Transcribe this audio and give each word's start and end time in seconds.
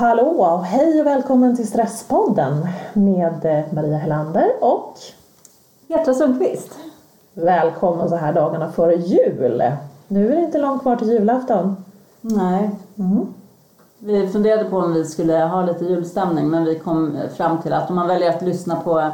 Hallå 0.00 0.22
och 0.22 0.64
hej 0.64 1.00
och 1.00 1.06
välkommen 1.06 1.56
till 1.56 1.68
Stresspodden 1.68 2.68
med 2.92 3.44
eh, 3.44 3.74
Maria 3.74 3.98
Helander 3.98 4.50
och 4.60 4.98
Petra 5.88 6.14
Sundqvist. 6.14 6.70
välkommen 7.34 8.08
så 8.08 8.16
här 8.16 8.32
dagarna 8.32 8.72
före 8.72 8.94
jul. 8.94 9.62
Nu 10.08 10.32
är 10.32 10.36
det 10.36 10.42
inte 10.42 10.58
långt 10.58 10.82
kvar 10.82 10.96
till 10.96 11.08
julafton. 11.08 11.76
Nej. 12.20 12.70
Mm. 12.98 13.26
Vi 13.98 14.28
funderade 14.28 14.64
på 14.64 14.76
om 14.76 14.94
vi 14.94 15.04
skulle 15.04 15.38
ha 15.38 15.62
lite 15.62 15.84
julstämning 15.84 16.48
men 16.48 16.64
vi 16.64 16.78
kom 16.78 17.18
fram 17.36 17.62
till 17.62 17.72
att 17.72 17.90
om 17.90 17.96
man 17.96 18.08
väljer 18.08 18.30
att 18.30 18.42
lyssna 18.42 18.76
på 18.76 19.10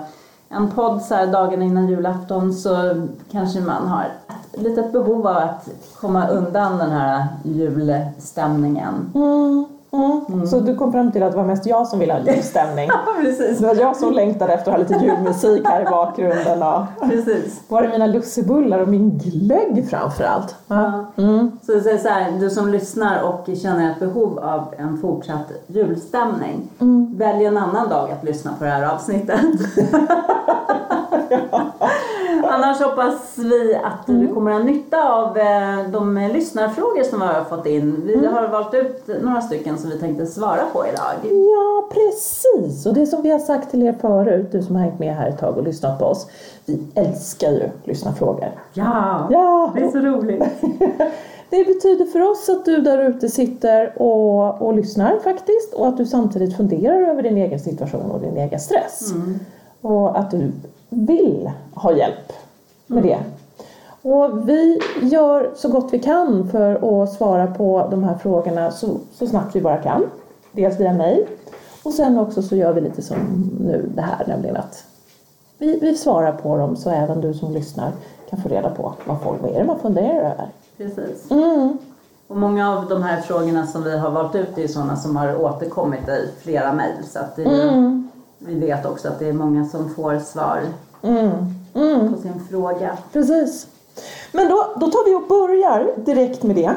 en 0.48 0.70
podd 0.70 1.02
så 1.02 1.14
här 1.14 1.26
dagen 1.26 1.62
innan 1.62 1.88
julafton 1.88 2.52
så 2.54 3.06
kanske 3.30 3.60
man 3.60 3.88
har 3.88 4.04
ett 4.54 4.62
litet 4.62 4.92
behov 4.92 5.26
av 5.26 5.36
att 5.36 5.68
komma 6.00 6.28
undan 6.28 6.78
den 6.78 6.90
här 6.90 7.26
julstämningen. 7.44 9.12
Mm. 9.14 9.75
Mm. 9.92 10.46
Så 10.46 10.60
du 10.60 10.76
kom 10.76 10.92
fram 10.92 11.12
till 11.12 11.22
att 11.22 11.30
det 11.32 11.36
var 11.36 11.44
mest 11.44 11.66
jag 11.66 11.86
som 11.86 11.98
ville 11.98 12.12
ha 12.12 12.20
julstämning. 12.20 12.90
precis. 13.20 13.58
Det 13.58 13.66
var 13.66 13.74
jag 13.74 13.96
som 13.96 14.12
längtade 14.12 14.52
efter 14.52 14.72
att 14.72 14.76
ha 14.76 14.84
lite 14.88 15.04
julmusik 15.04 15.66
här 15.66 15.80
i 15.80 15.84
bakgrunden. 15.84 16.62
Och 16.62 17.10
precis. 17.10 17.60
var 17.68 17.82
är 17.82 17.88
mina 17.88 18.06
lussebullar 18.06 18.78
och 18.78 18.88
min 18.88 19.18
glögg 19.18 19.88
framförallt? 19.90 20.54
Ja. 20.66 21.06
Mm. 21.16 21.58
Så 21.62 21.72
det 21.72 21.90
är 21.90 21.98
så 21.98 22.08
här, 22.08 22.32
du 22.40 22.50
som 22.50 22.68
lyssnar 22.68 23.22
och 23.22 23.56
känner 23.62 23.90
ett 23.90 23.98
behov 23.98 24.38
av 24.38 24.74
en 24.78 24.98
fortsatt 24.98 25.52
julstämning, 25.66 26.68
välj 27.16 27.44
en 27.44 27.56
annan 27.56 27.88
dag 27.88 28.10
att 28.10 28.24
lyssna 28.24 28.54
på 28.58 28.64
det 28.64 28.70
här 28.70 28.94
avsnittet. 28.94 29.40
Annars 32.44 32.80
hoppas 32.80 33.38
vi 33.38 33.74
att 33.84 34.06
du 34.06 34.28
kommer 34.34 34.50
att 34.50 34.56
ha 34.58 34.64
nytta 34.64 35.12
av 35.12 35.38
eh, 35.38 35.88
de 35.92 36.30
lyssnarfrågor 36.32 37.02
som 37.02 37.20
vi 37.20 37.26
har 37.26 37.44
fått 37.44 37.66
in. 37.66 38.02
Vi 38.06 38.26
har 38.26 38.48
valt 38.48 38.74
ut 38.74 39.08
några 39.22 39.40
stycken 39.40 39.78
som 39.78 39.90
vi 39.90 39.98
tänkte 39.98 40.26
svara 40.26 40.62
på 40.72 40.86
idag. 40.86 41.32
Ja, 41.32 41.88
precis. 41.92 42.86
Och 42.86 42.94
det 42.94 43.06
som 43.06 43.22
vi 43.22 43.30
har 43.30 43.38
sagt 43.38 43.70
till 43.70 43.82
er 43.82 43.92
förut, 44.00 44.52
du 44.52 44.62
som 44.62 44.76
har 44.76 44.82
hängt 44.82 44.98
med 44.98 45.14
här 45.14 45.28
ett 45.28 45.38
tag 45.38 45.56
och 45.56 45.62
lyssnat 45.64 45.98
på 45.98 46.04
oss. 46.04 46.26
Vi 46.64 46.78
älskar 46.94 47.50
ju 47.50 47.68
lyssnarfrågor. 47.84 48.48
Ja, 48.72 49.28
Ja! 49.30 49.72
det 49.74 49.80
är 49.84 49.90
så 49.90 49.98
roligt. 49.98 50.44
Det 51.50 51.64
betyder 51.64 52.04
för 52.04 52.30
oss 52.30 52.48
att 52.48 52.64
du 52.64 52.76
där 52.76 52.98
ute 53.08 53.28
sitter 53.28 54.02
och, 54.02 54.62
och 54.62 54.74
lyssnar 54.74 55.18
faktiskt 55.18 55.74
och 55.74 55.88
att 55.88 55.96
du 55.96 56.06
samtidigt 56.06 56.56
funderar 56.56 57.00
över 57.10 57.22
din 57.22 57.36
egen 57.36 57.60
situation 57.60 58.10
och 58.10 58.20
din 58.20 58.36
egen 58.36 58.60
stress. 58.60 59.12
Och 59.80 60.18
att 60.18 60.30
du 60.30 60.52
vill 60.96 61.50
ha 61.74 61.92
hjälp 61.92 62.32
med 62.86 63.02
det. 63.02 63.18
Och 64.02 64.48
vi 64.48 64.80
gör 65.02 65.50
så 65.56 65.68
gott 65.68 65.88
vi 65.92 65.98
kan 65.98 66.48
för 66.50 67.02
att 67.02 67.12
svara 67.12 67.46
på 67.46 67.88
de 67.90 68.04
här 68.04 68.14
frågorna 68.14 68.70
så, 68.70 68.88
så 69.12 69.26
snabbt 69.26 69.56
vi 69.56 69.60
bara 69.60 69.76
kan. 69.76 70.02
Dels 70.52 70.80
via 70.80 70.92
mail 70.92 71.26
och 71.82 71.92
sen 71.92 72.18
också 72.18 72.42
så 72.42 72.56
gör 72.56 72.72
vi 72.72 72.80
lite 72.80 73.02
som 73.02 73.16
nu 73.60 73.90
det 73.94 74.02
här, 74.02 74.24
nämligen 74.26 74.56
att 74.56 74.84
vi, 75.58 75.78
vi 75.78 75.96
svarar 75.96 76.32
på 76.32 76.56
dem 76.56 76.76
så 76.76 76.90
även 76.90 77.20
du 77.20 77.34
som 77.34 77.52
lyssnar 77.52 77.92
kan 78.30 78.42
få 78.42 78.48
reda 78.48 78.70
på 78.70 78.92
vad, 79.04 79.20
folk, 79.22 79.42
vad 79.42 79.50
är 79.50 79.58
det 79.58 79.64
man 79.64 79.78
funderar 79.78 80.16
över. 80.18 80.48
Precis. 80.76 81.30
Mm. 81.30 81.78
Och 82.28 82.36
många 82.36 82.76
av 82.78 82.88
de 82.88 83.02
här 83.02 83.20
frågorna 83.20 83.66
som 83.66 83.82
vi 83.82 83.98
har 83.98 84.10
valt 84.10 84.34
ut 84.34 84.58
är 84.58 84.68
sådana 84.68 84.96
som 84.96 85.16
har 85.16 85.42
återkommit 85.42 86.08
i 86.08 86.30
flera 86.42 86.72
mejl. 86.72 87.04
Så 87.06 87.18
att 87.18 87.36
det 87.36 87.44
är, 87.44 87.50
ju- 87.64 87.68
Mm. 87.68 88.08
vi 88.38 88.54
vet 88.60 88.86
också 88.86 89.08
att 89.08 89.18
det 89.18 89.28
är 89.28 89.32
många 89.32 89.64
som 89.64 89.90
får 89.90 90.18
svar 90.18 90.60
Mm. 91.06 91.54
Mm. 91.74 92.12
på 92.12 92.20
sin 92.20 92.46
fråga. 92.50 92.98
Precis. 93.12 93.66
Men 94.32 94.48
då, 94.48 94.66
då 94.76 94.86
tar 94.86 95.04
vi 95.04 95.14
och 95.14 95.28
börjar 95.28 95.90
direkt 95.96 96.42
med 96.42 96.56
det. 96.56 96.74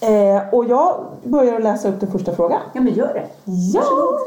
Eh, 0.00 0.54
och 0.54 0.64
jag 0.64 1.04
börjar 1.24 1.60
läsa 1.60 1.88
upp 1.88 2.00
den 2.00 2.12
första 2.12 2.34
frågan. 2.34 2.60
Ja 2.72 2.80
men 2.80 2.94
gör 2.94 3.14
det. 3.14 3.52
Ja! 3.72 4.18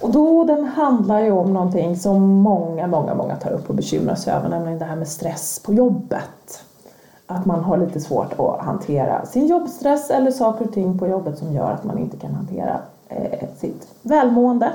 Och 0.00 0.10
då 0.10 0.44
den 0.44 0.64
handlar 0.64 1.20
ju 1.20 1.30
om 1.32 1.52
någonting 1.54 1.96
som 1.96 2.22
många, 2.22 2.86
många, 2.86 3.14
många 3.14 3.36
tar 3.36 3.50
upp 3.50 3.68
och 3.68 3.74
bekymrar 3.74 4.14
sig 4.14 4.32
över, 4.32 4.48
nämligen 4.48 4.78
det 4.78 4.84
här 4.84 4.96
med 4.96 5.08
stress 5.08 5.58
på 5.64 5.72
jobbet. 5.74 6.64
Att 7.26 7.46
man 7.46 7.60
har 7.64 7.76
lite 7.76 8.00
svårt 8.00 8.32
att 8.38 8.60
hantera 8.60 9.26
sin 9.26 9.46
jobbstress 9.46 10.10
eller 10.10 10.30
saker 10.30 10.64
och 10.64 10.72
ting 10.72 10.98
på 10.98 11.06
jobbet 11.06 11.38
som 11.38 11.52
gör 11.52 11.70
att 11.70 11.84
man 11.84 11.98
inte 11.98 12.16
kan 12.16 12.34
hantera 12.34 12.78
eh, 13.08 13.48
sitt 13.58 13.88
välmående. 14.02 14.72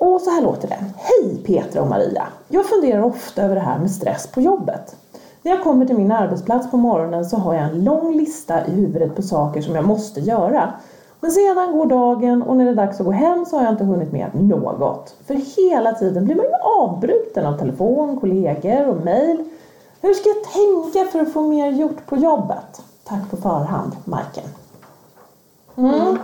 Och 0.00 0.20
så 0.20 0.30
här 0.30 0.42
låter 0.42 0.68
det. 0.68 0.84
Hej 0.96 1.42
Petra 1.44 1.82
och 1.82 1.88
Maria! 1.88 2.26
Jag 2.48 2.66
funderar 2.66 3.02
ofta 3.02 3.42
över 3.42 3.54
det 3.54 3.60
här 3.60 3.78
med 3.78 3.90
stress 3.90 4.26
på 4.26 4.40
jobbet. 4.40 4.96
När 5.42 5.52
jag 5.52 5.62
kommer 5.62 5.86
till 5.86 5.96
min 5.96 6.12
arbetsplats 6.12 6.70
på 6.70 6.76
morgonen 6.76 7.24
så 7.24 7.36
har 7.36 7.54
jag 7.54 7.64
en 7.64 7.84
lång 7.84 8.16
lista 8.16 8.66
i 8.66 8.70
huvudet 8.70 9.16
på 9.16 9.22
saker 9.22 9.62
som 9.62 9.74
jag 9.74 9.84
måste 9.84 10.20
göra. 10.20 10.72
Men 11.20 11.30
sedan 11.30 11.72
går 11.72 11.86
dagen 11.86 12.42
och 12.42 12.56
när 12.56 12.64
det 12.64 12.70
är 12.70 12.74
dags 12.74 13.00
att 13.00 13.06
gå 13.06 13.12
hem 13.12 13.46
så 13.46 13.56
har 13.56 13.64
jag 13.64 13.72
inte 13.72 13.84
hunnit 13.84 14.12
med 14.12 14.30
något. 14.34 15.14
För 15.26 15.34
hela 15.34 15.92
tiden 15.92 16.24
blir 16.24 16.36
man 16.36 16.44
ju 16.44 16.52
avbruten 16.80 17.46
av 17.46 17.58
telefon, 17.58 18.20
kollegor 18.20 18.88
och 18.88 19.04
mejl. 19.04 19.44
Hur 20.00 20.14
ska 20.14 20.28
jag 20.28 20.44
tänka 20.44 21.12
för 21.12 21.20
att 21.20 21.32
få 21.32 21.42
mer 21.42 21.70
gjort 21.70 22.06
på 22.06 22.16
jobbet? 22.16 22.82
Tack 23.04 23.30
på 23.30 23.36
förhand, 23.36 23.96
Majken. 24.04 24.44
Mm. 25.76 25.94
mm. 25.94 26.18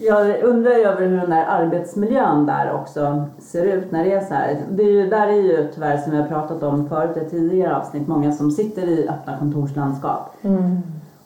Jag 0.00 0.42
undrar 0.42 0.70
över 0.70 1.06
hur 1.06 1.16
den 1.16 1.30
där 1.30 1.44
arbetsmiljön 1.48 2.46
där 2.46 2.72
också 2.72 3.24
ser 3.38 3.64
ut 3.64 3.90
när 3.90 4.04
det 4.04 4.12
är 4.12 4.20
så 4.24 4.34
här. 4.34 4.58
Det 4.70 4.82
är 4.82 4.90
ju, 4.92 5.08
där 5.10 5.26
är 5.28 5.32
ju 5.42 5.68
tyvärr 5.74 5.96
som 5.96 6.12
vi 6.12 6.18
har 6.18 6.28
pratat 6.28 6.62
om 6.62 6.88
förut 6.88 7.16
i 7.16 7.30
tidigare 7.30 7.76
avsnitt 7.76 8.08
många 8.08 8.32
som 8.32 8.50
sitter 8.50 8.82
i 8.82 9.08
öppna 9.08 9.38
kontorslandskap. 9.38 10.34
Mm. 10.42 10.78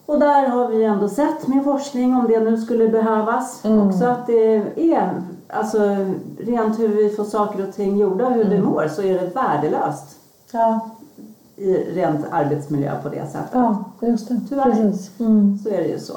Och 0.07 0.21
där 0.21 0.49
har 0.49 0.69
vi 0.69 0.85
ändå 0.85 1.09
sett 1.09 1.47
med 1.49 1.65
forskning 1.65 2.15
om 2.15 2.27
det 2.29 2.41
nu 2.41 2.57
skulle 2.57 2.89
behövas 2.89 3.63
också 3.65 4.05
att 4.05 4.27
det 4.27 4.63
är 4.77 5.11
alltså 5.49 5.79
rent 6.41 6.79
hur 6.79 6.89
vi 6.89 7.11
får 7.11 7.25
saker 7.25 7.69
och 7.69 7.75
ting 7.75 7.99
gjorda 7.99 8.29
hur 8.29 8.45
vi 8.45 8.59
mår 8.59 8.89
så 8.89 9.03
är 9.03 9.15
det 9.15 9.35
värdelöst 9.35 10.17
Ja, 10.53 10.81
i 11.57 11.75
rent 11.75 12.27
arbetsmiljö 12.31 12.93
på 13.03 13.09
det 13.09 13.27
sättet. 13.27 13.51
ja, 13.53 13.85
just 14.01 14.29
det. 14.29 14.41
Tyvärr. 14.49 14.65
Precis. 14.65 15.21
Mm. 15.21 15.59
Så 15.59 15.69
är 15.69 15.77
det 15.79 15.89
ju 15.89 15.99
så. 15.99 16.13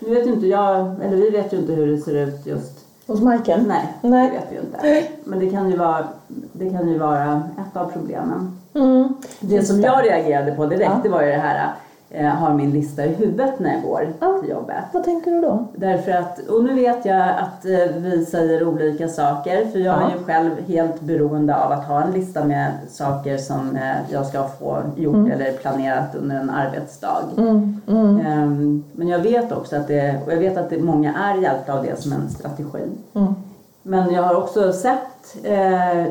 Nu 0.00 0.14
vet 0.14 0.26
inte 0.26 0.46
jag, 0.46 0.94
eller 1.04 1.16
vi 1.16 1.30
vet 1.30 1.52
ju 1.52 1.56
inte 1.56 1.72
hur 1.72 1.86
det 1.86 1.98
ser 1.98 2.14
ut 2.14 2.46
just 2.46 2.72
Hos 3.06 3.20
Majken? 3.20 3.64
Nej, 3.68 3.92
Nej. 4.02 4.30
det 4.30 4.36
vet 4.36 4.46
vi 4.50 4.54
ju 4.54 4.60
inte. 4.60 5.08
Men 5.24 5.38
det 5.38 5.50
kan 5.50 5.70
ju 5.70 5.76
vara, 5.76 6.04
det 6.52 6.70
kan 6.70 6.88
ju 6.88 6.98
vara 6.98 7.42
ett 7.58 7.76
av 7.76 7.92
problemen. 7.92 8.58
Mm. 8.74 9.08
Det 9.40 9.62
som 9.62 9.80
jag 9.80 10.04
reagerade 10.04 10.52
på 10.52 10.66
direkt 10.66 10.90
Ja. 10.90 11.00
det 11.02 11.08
var 11.08 11.22
ju 11.22 11.28
det 11.28 11.36
här, 11.38 11.72
eh, 12.10 12.26
har 12.26 12.54
min 12.54 12.70
lista 12.70 13.04
i 13.04 13.08
huvudet 13.14 13.58
när 13.58 13.72
jag 13.74 13.82
går 13.82 14.08
Ja. 14.20 14.38
till 14.40 14.50
jobbet. 14.50 14.84
Vad 14.92 15.04
tänker 15.04 15.30
du 15.30 15.40
då? 15.40 15.64
Därför 15.76 16.10
att, 16.12 16.38
och 16.48 16.64
nu 16.64 16.74
vet 16.74 17.04
jag 17.04 17.28
att 17.28 17.64
eh, 17.64 17.96
vi 17.96 18.26
säger 18.26 18.68
olika 18.68 19.08
saker 19.08 19.66
för 19.66 19.78
jag 19.78 19.96
är 19.96 20.00
Ja. 20.00 20.10
ju 20.18 20.24
själv 20.24 20.50
helt 20.66 21.00
beroende 21.00 21.56
av 21.56 21.72
att 21.72 21.84
ha 21.84 22.02
en 22.02 22.12
lista 22.12 22.44
med 22.44 22.72
saker 22.90 23.36
som 23.38 23.76
eh, 23.76 23.96
jag 24.12 24.26
ska 24.26 24.48
få 24.48 24.78
gjort 24.96 25.30
eller 25.30 25.52
planerat 25.52 26.14
under 26.14 26.36
en 26.36 26.50
arbetsdag. 26.50 27.22
Mm. 27.38 27.80
Mm. 27.88 28.20
Ehm, 28.26 28.84
Men 28.92 29.08
jag 29.08 29.18
vet 29.18 29.52
också 29.52 29.76
att 29.76 29.88
det, 29.88 30.16
och 30.26 30.32
jag 30.32 30.38
vet 30.38 30.56
att 30.56 30.70
det, 30.70 30.78
många 30.78 31.14
är 31.14 31.34
hjälpta 31.42 31.72
av 31.78 31.84
det 31.84 32.02
som 32.02 32.12
en 32.12 32.28
strategi. 32.30 32.82
Mm. 33.14 33.34
Men 33.82 34.12
jag 34.12 34.22
har 34.22 34.34
också 34.34 34.72
sett 34.72 35.36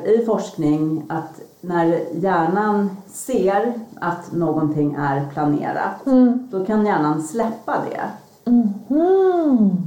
i 0.05 0.25
forskning 0.25 1.03
att 1.09 1.41
när 1.61 1.99
hjärnan 2.13 2.89
ser 3.07 3.73
att 4.01 4.31
någonting 4.31 4.93
är 4.99 5.25
planerat, 5.33 6.05
Mm. 6.05 6.47
då 6.51 6.65
kan 6.65 6.85
hjärnan 6.85 7.21
släppa 7.23 7.75
det. 7.89 8.01
Mhm. 8.51 9.77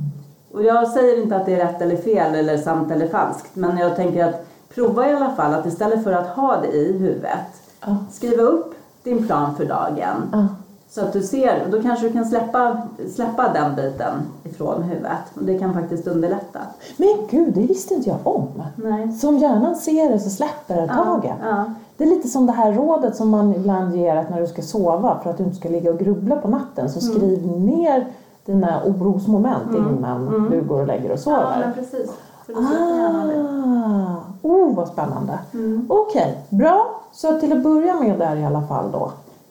Och 0.53 0.63
jag 0.63 0.89
säger 0.89 1.23
inte 1.23 1.37
att 1.37 1.47
det 1.47 1.55
är 1.61 1.67
rätt 1.67 1.83
eller 1.83 1.97
fel 1.97 2.35
eller 2.35 2.57
sant 2.59 2.91
eller 2.91 3.09
falskt, 3.09 3.57
men 3.57 3.79
jag 3.79 3.97
tänker 3.97 4.25
att 4.29 4.47
prova 4.75 5.11
i 5.11 5.15
alla 5.15 5.31
fall 5.31 5.55
att 5.55 5.67
istället 5.67 6.05
för 6.05 6.13
att 6.13 6.27
ha 6.27 6.57
det 6.61 6.69
i 6.73 6.93
huvudet, 6.99 7.63
Ja. 7.87 7.97
skriva 8.11 8.43
upp 8.43 8.75
din 9.03 9.27
plan 9.27 9.55
för 9.57 9.65
dagen. 9.65 10.17
Ja. 10.33 10.47
Så 10.91 11.01
att 11.01 11.13
du 11.13 11.23
ser, 11.23 11.67
då 11.71 11.83
kanske 11.83 12.07
du 12.07 12.13
kan 12.13 12.25
släppa, 12.25 12.83
släppa 13.15 13.53
den 13.53 13.77
biten 13.77 14.15
ifrån 14.45 14.83
huvudet. 14.83 15.11
Och 15.35 15.45
det 15.45 15.59
kan 15.59 15.75
faktiskt 15.75 16.07
underlätta. 16.07 16.59
Men 16.97 17.09
gud, 17.31 17.55
det 17.55 17.61
visste 17.61 17.95
inte 17.95 18.09
jag 18.09 18.19
om. 18.23 18.49
Nej. 18.77 19.13
Så 19.13 19.29
om 19.29 19.39
hjärnan 19.39 19.77
ser 19.77 20.11
det 20.13 20.19
så 20.19 20.31
släpper 20.31 20.77
det 20.77 20.89
taget. 20.89 21.35
Ja, 21.43 21.65
Det 21.97 22.05
är 22.05 22.09
lite 22.09 22.29
som 22.29 22.47
det 22.47 22.53
här 22.53 22.73
rådet 22.73 23.17
som 23.17 23.29
man 23.29 23.55
ibland 23.55 23.97
ger 23.97 24.17
att 24.17 24.31
när 24.31 24.41
du 24.41 24.47
ska 24.47 24.63
sova 24.63 25.19
för 25.23 25.31
att 25.31 25.37
du 25.37 25.45
inte 25.45 25.57
ska 25.57 25.69
ligga 25.69 25.91
och 25.91 25.99
grubbla 25.99 26.37
på 26.37 26.49
natten 26.49 26.91
så 26.91 27.01
skriv 27.01 27.47
ner 27.47 28.07
dina 28.45 28.83
orosmoment 28.85 29.75
innan 29.75 30.49
du 30.51 30.63
går 30.63 30.81
och 30.81 30.87
lägger 30.87 31.11
och 31.11 31.13
ja, 31.13 31.17
sover. 31.17 31.63
men 31.65 31.75
precis. 31.75 32.11
Ah, 32.57 34.17
oh 34.43 34.75
vad 34.75 34.89
spännande. 34.89 35.39
Okej, 35.89 36.39
bra. 36.49 37.01
Så 37.13 37.41
till 37.41 37.53
att 37.53 37.63
börja 37.63 37.95
med 37.95 38.19
där 38.19 38.37
i 38.37 38.45
alla 38.45 38.63
fall 38.63 38.93
då 38.93 39.11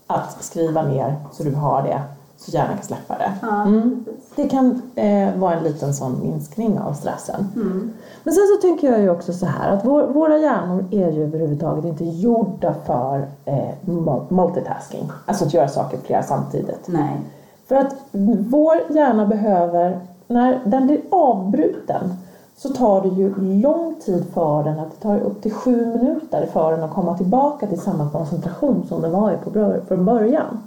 att 0.09 0.43
skriva 0.43 0.81
ner 0.81 1.15
så 1.31 1.43
du 1.43 1.55
har 1.55 1.81
det 1.83 2.01
så 2.37 2.51
hjärnan 2.51 2.73
kan 2.75 2.83
släppa 2.85 3.17
det. 3.17 3.31
Ja, 3.41 3.61
Mm. 3.61 4.05
Det 4.35 4.49
kan 4.49 4.81
eh, 4.95 5.35
vara 5.35 5.53
en 5.53 5.63
liten 5.63 5.93
sån 5.93 6.19
minskning 6.21 6.79
av 6.79 6.93
stressen. 6.93 7.47
Mm. 7.55 7.91
Men 8.23 8.33
sen 8.33 8.43
så 8.55 8.61
tänker 8.67 8.91
jag 8.91 9.01
ju 9.01 9.09
också 9.09 9.33
så 9.33 9.45
här 9.45 9.71
att 9.71 9.85
vår, 9.85 10.03
våra 10.07 10.37
hjärnor 10.37 10.85
är 10.91 11.11
ju 11.11 11.23
överhuvudtaget 11.23 11.85
inte 11.85 12.05
gjorda 12.05 12.73
för 12.85 13.27
eh, 13.45 13.69
mul- 13.81 14.25
multitasking. 14.29 15.11
Alltså 15.25 15.45
att 15.45 15.53
göra 15.53 15.67
saker 15.67 15.97
flera 15.97 16.23
samtidigt. 16.23 16.87
Nej. 16.87 17.17
För 17.67 17.75
att 17.75 17.95
vår 18.49 18.75
hjärna 18.89 19.25
behöver 19.25 19.99
när 20.27 20.59
den 20.65 20.85
blir 20.87 21.01
avbruten 21.11 22.13
så 22.61 22.69
tar 22.69 23.01
det 23.01 23.07
ju 23.07 23.35
lång 23.61 23.95
tid 24.05 24.25
för 24.33 24.63
den, 24.63 24.79
att 24.79 24.91
det 24.91 24.97
tar 25.01 25.19
upp 25.19 25.41
till 25.41 25.53
sju 25.53 25.85
minuter 25.85 26.45
för 26.53 26.71
den 26.71 26.83
att 26.83 26.93
komma 26.93 27.17
tillbaka 27.17 27.67
till 27.67 27.79
samma 27.79 28.09
koncentration 28.09 28.85
som 28.89 29.01
den 29.01 29.11
var 29.11 29.31
i 29.31 29.37
på 29.37 29.75
från 29.87 30.05
början. 30.05 30.59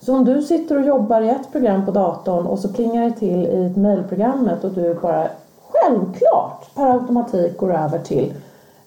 Så 0.00 0.14
om 0.14 0.24
du 0.24 0.42
sitter 0.42 0.78
och 0.78 0.86
jobbar 0.86 1.20
i 1.20 1.28
ett 1.28 1.52
program 1.52 1.86
på 1.86 1.90
datorn 1.90 2.46
och 2.46 2.58
så 2.58 2.68
plingar 2.68 3.04
det 3.04 3.12
till 3.12 3.46
i 3.46 3.66
ett 3.66 3.76
mejlprogrammet 3.76 4.64
och 4.64 4.72
du 4.72 4.94
bara 4.94 5.28
självklart 5.70 6.74
per 6.74 6.90
automatik 6.92 7.56
går 7.56 7.74
över 7.74 7.98
till 7.98 8.34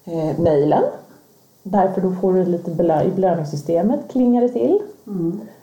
eh, 0.06 0.39
mejlen. 0.39 0.83
Därför 1.63 2.01
då 2.01 2.12
får 2.12 2.33
du 2.33 2.45
lite 2.45 2.71
belö- 2.71 3.03
i 3.03 3.12
belöningssystemet 3.12 4.00
klingar 4.12 4.41
det 4.41 4.50
till. 4.50 4.80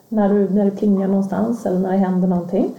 När, 0.09 0.29
du, 0.29 0.49
när 0.49 0.65
det 0.65 0.71
plingar 0.71 1.09
någonstans 1.09 1.67
eller 1.67 1.79
när 1.79 1.93
det 1.93 1.99
händer 1.99 2.29
någonting. 2.29 2.75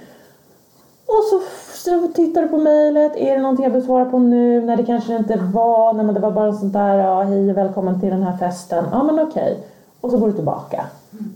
Och 1.06 1.24
så, 1.30 1.42
så 1.84 2.08
tittar 2.08 2.42
du 2.42 2.48
på 2.48 2.58
mejlet, 2.58 3.16
är 3.16 3.36
det 3.36 3.42
någonting 3.42 3.64
jag 3.64 3.72
behöver 3.72 3.86
svara 3.86 4.06
på 4.06 4.20
nu? 4.20 4.62
När 4.62 4.78
det 4.78 4.84
kanske 4.86 5.16
inte 5.16 5.38
var, 5.54 5.94
när 5.94 6.14
det 6.14 6.20
var 6.20 6.32
bara 6.32 6.54
sånt 6.54 6.74
där, 6.74 6.98
ja 6.98 7.22
hej 7.24 7.52
och 7.52 7.58
välkommen 7.58 8.00
till 8.00 8.10
den 8.10 8.24
här 8.24 8.38
festen. 8.38 8.86
Ja 8.92 9.04
men 9.04 9.20
okej. 9.20 9.58
Och 10.02 10.12
så 10.12 10.18
går 10.18 10.28
du 10.28 10.34
tillbaka. 10.34 10.86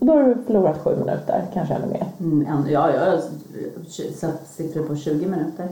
Och 0.00 0.06
då 0.06 0.12
har 0.12 0.22
du 0.22 0.36
förlorat 0.46 0.78
sju 0.84 0.90
minuter, 0.96 1.42
kanske 1.54 1.74
ännu 1.74 1.86
mer. 1.86 2.06
Mm, 2.20 2.66
ja, 2.70 2.90
jag 2.90 3.18
satt 4.14 4.46
siffror 4.46 4.82
på 4.82 4.96
20 4.96 5.26
minuter. 5.26 5.68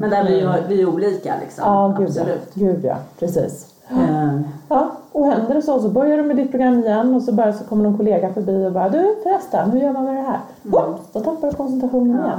Men 0.00 0.10
där 0.10 0.24
vi, 0.24 0.40
har, 0.40 0.58
vi 0.68 0.80
är 0.82 0.88
olika 0.88 1.34
liksom. 1.40 1.64
Mm. 1.64 1.74
Ja, 1.74 1.94
gud 1.98 2.10
ja. 2.16 2.22
Absolut. 2.22 2.54
Gud 2.54 2.84
ja, 2.84 2.96
precis. 3.18 3.66
Eh, 3.90 4.40
Ja, 4.68 4.90
och 5.12 5.26
händer 5.26 5.54
det 5.54 5.62
så 5.62 5.80
så 5.80 5.88
börjar 5.88 6.16
du 6.16 6.22
med 6.22 6.36
ditt 6.36 6.50
program 6.50 6.78
igen 6.78 7.14
och 7.14 7.22
så 7.22 7.32
bara 7.32 7.52
så 7.52 7.64
kommer 7.64 7.84
någon 7.84 7.96
kollega 7.96 8.32
förbi 8.32 8.66
och 8.66 8.72
bara 8.72 8.88
du 8.88 9.16
förresten, 9.22 9.70
hur 9.70 9.80
gör 9.80 9.92
man 9.92 10.04
med 10.04 10.14
det 10.14 10.20
här? 10.22 10.38
Oops, 10.72 11.02
då 11.12 11.20
tappar 11.20 11.50
du 11.50 11.56
koncentrationen 11.56 12.16
Ja. 12.16 12.26
igen. 12.26 12.38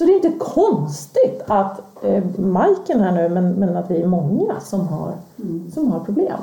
Så 0.00 0.06
det 0.06 0.12
är 0.12 0.26
inte 0.26 0.44
konstigt 0.44 1.42
att 1.46 1.80
eh, 2.02 2.24
Majken 2.38 3.00
här 3.00 3.12
nu, 3.12 3.28
men, 3.28 3.52
men 3.52 3.76
att 3.76 3.90
vi 3.90 4.02
är 4.02 4.06
många 4.06 4.60
som 4.60 4.88
har, 4.88 5.14
som 5.74 5.92
har 5.92 6.00
problem. 6.00 6.38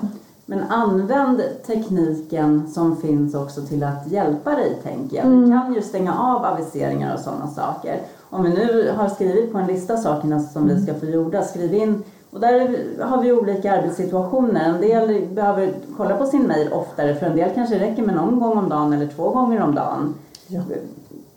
Men 0.46 0.64
använd 0.64 1.42
tekniken 1.66 2.70
som 2.70 2.98
finns 2.98 3.36
också 3.36 3.62
till 3.62 3.84
att 3.84 4.08
hjälpa 4.08 4.52
dig, 4.52 4.78
tänker 4.84 5.18
jag. 5.18 5.24
Vi 5.26 5.50
kan 5.50 5.74
ju 5.74 5.82
stänga 5.82 6.20
av 6.20 6.46
aviseringar 6.46 7.14
och 7.14 7.20
sådana 7.20 7.48
saker. 7.48 8.02
Om 8.30 8.44
vi 8.44 8.50
nu 8.50 8.92
har 8.98 9.10
skrivit 9.10 9.52
på 9.52 9.58
en 9.58 9.68
lista 9.68 9.98
sakerna 9.98 10.40
som 10.40 10.68
vi 10.68 10.82
ska 10.82 10.94
få 10.94 11.06
gjorda, 11.06 11.44
skriv 11.44 11.74
in 11.74 12.04
och 12.32 12.40
där 12.40 12.78
har 13.04 13.22
vi 13.22 13.32
olika 13.32 13.78
arbetssituationer. 13.78 14.70
En 14.70 14.82
del 14.82 15.28
behöver 15.28 15.74
kolla 15.98 16.18
på 16.18 16.26
sin 16.26 16.44
mejl 16.44 16.74
oftare, 16.74 17.16
för 17.16 17.26
en 17.26 17.36
del 17.36 17.50
kanske 17.56 17.80
räcker 17.80 18.04
med 18.04 18.16
någon 18.16 18.40
gång 18.40 18.58
om 18.58 18.70
dagen 18.70 18.94
eller 18.94 19.08
två 19.08 19.30
gånger 19.30 19.64
om 19.64 19.76
dagen. 19.76 20.16
Ja. 20.48 20.62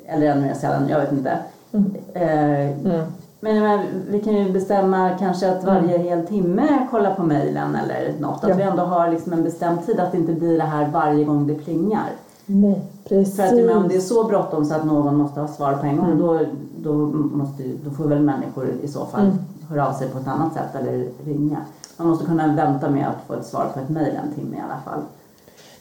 Eller 0.07 0.27
ännu 0.27 0.41
mer 0.41 0.55
sällan, 0.55 0.89
jag 0.89 1.01
vet 1.01 1.13
inte. 1.13 1.39
Eh, 1.73 2.71
Mm. 2.81 3.03
men 3.41 3.55
menar, 3.55 3.85
vi 4.11 4.21
kan 4.21 4.35
ju 4.35 4.53
bestämma 4.53 5.11
kanske 5.19 5.51
att 5.53 5.65
varje 5.65 5.95
Mm. 5.95 6.03
hel 6.07 6.27
timme 6.27 6.87
kolla 6.91 7.15
på 7.15 7.23
mejlen 7.23 7.75
eller 7.75 8.15
något. 8.21 8.45
Att 8.45 8.51
Ja. 8.51 8.57
vi 8.57 8.63
ändå 8.63 8.83
har 8.83 9.11
liksom 9.11 9.33
en 9.33 9.43
bestämd 9.43 9.87
tid, 9.87 10.01
att 10.01 10.13
det 10.13 10.19
inte 10.19 10.33
blir 10.33 10.59
det 10.59 10.65
här 10.65 10.89
varje 10.93 11.25
gång 11.25 11.47
det 11.47 11.55
plingar. 11.55 12.09
Nej, 12.47 12.83
precis. 13.09 13.37
För 13.37 13.43
att 13.71 13.77
om 13.77 13.89
det 13.89 13.97
är 13.97 14.01
så 14.01 14.25
bråttom 14.25 14.65
så 14.65 14.75
att 14.75 14.85
någon 14.85 15.17
måste 15.17 15.41
ha 15.41 15.49
svar 15.49 15.73
på 15.73 15.87
en 15.87 15.97
gång, 15.97 16.07
Mm. 16.07 16.19
då, 16.19 16.39
då, 16.77 16.93
måste, 17.13 17.63
då 17.85 17.91
får 17.91 18.05
väl 18.05 18.21
människor 18.21 18.69
i 18.83 18.89
så 18.89 19.05
fall 19.05 19.21
Mm. 19.25 19.37
höra 19.69 19.89
av 19.89 19.93
sig 19.93 20.09
på 20.09 20.19
ett 20.19 20.29
annat 20.29 20.53
sätt 20.55 20.75
eller 20.81 21.09
ringa. 21.25 21.57
Man 21.97 22.09
måste 22.09 22.27
kunna 22.27 22.47
vänta 22.55 22.91
med 22.91 23.09
att 23.09 23.17
få 23.27 23.35
ett 23.35 23.47
svar 23.47 23.67
på 23.75 23.81
ett 23.81 23.89
mejl 23.89 24.15
en 24.25 24.35
timme 24.35 24.57
i 24.57 24.61
alla 24.61 24.81
fall. 24.85 25.01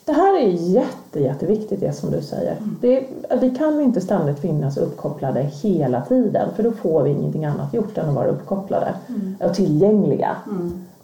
Det 0.09 0.13
här 0.15 0.37
är 0.37 0.47
jätte, 0.49 1.19
jätteviktigt 1.19 1.79
det 1.79 1.93
som 1.93 2.11
du 2.11 2.21
säger. 2.21 2.55
Det, 2.81 2.97
är- 2.97 3.37
vi 3.37 3.49
kan 3.55 3.81
inte 3.81 4.01
ständigt 4.01 4.39
finnas 4.39 4.77
uppkopplade 4.77 5.39
hela 5.41 6.01
tiden 6.01 6.49
för 6.55 6.63
då 6.63 6.71
får 6.71 7.03
vi 7.03 7.09
ingenting 7.09 7.45
annat 7.45 7.73
gjort 7.73 7.97
än 7.97 8.09
att 8.09 8.15
vara 8.15 8.27
uppkopplade 8.27 8.93
och 9.39 9.53
tillgängliga. 9.53 10.35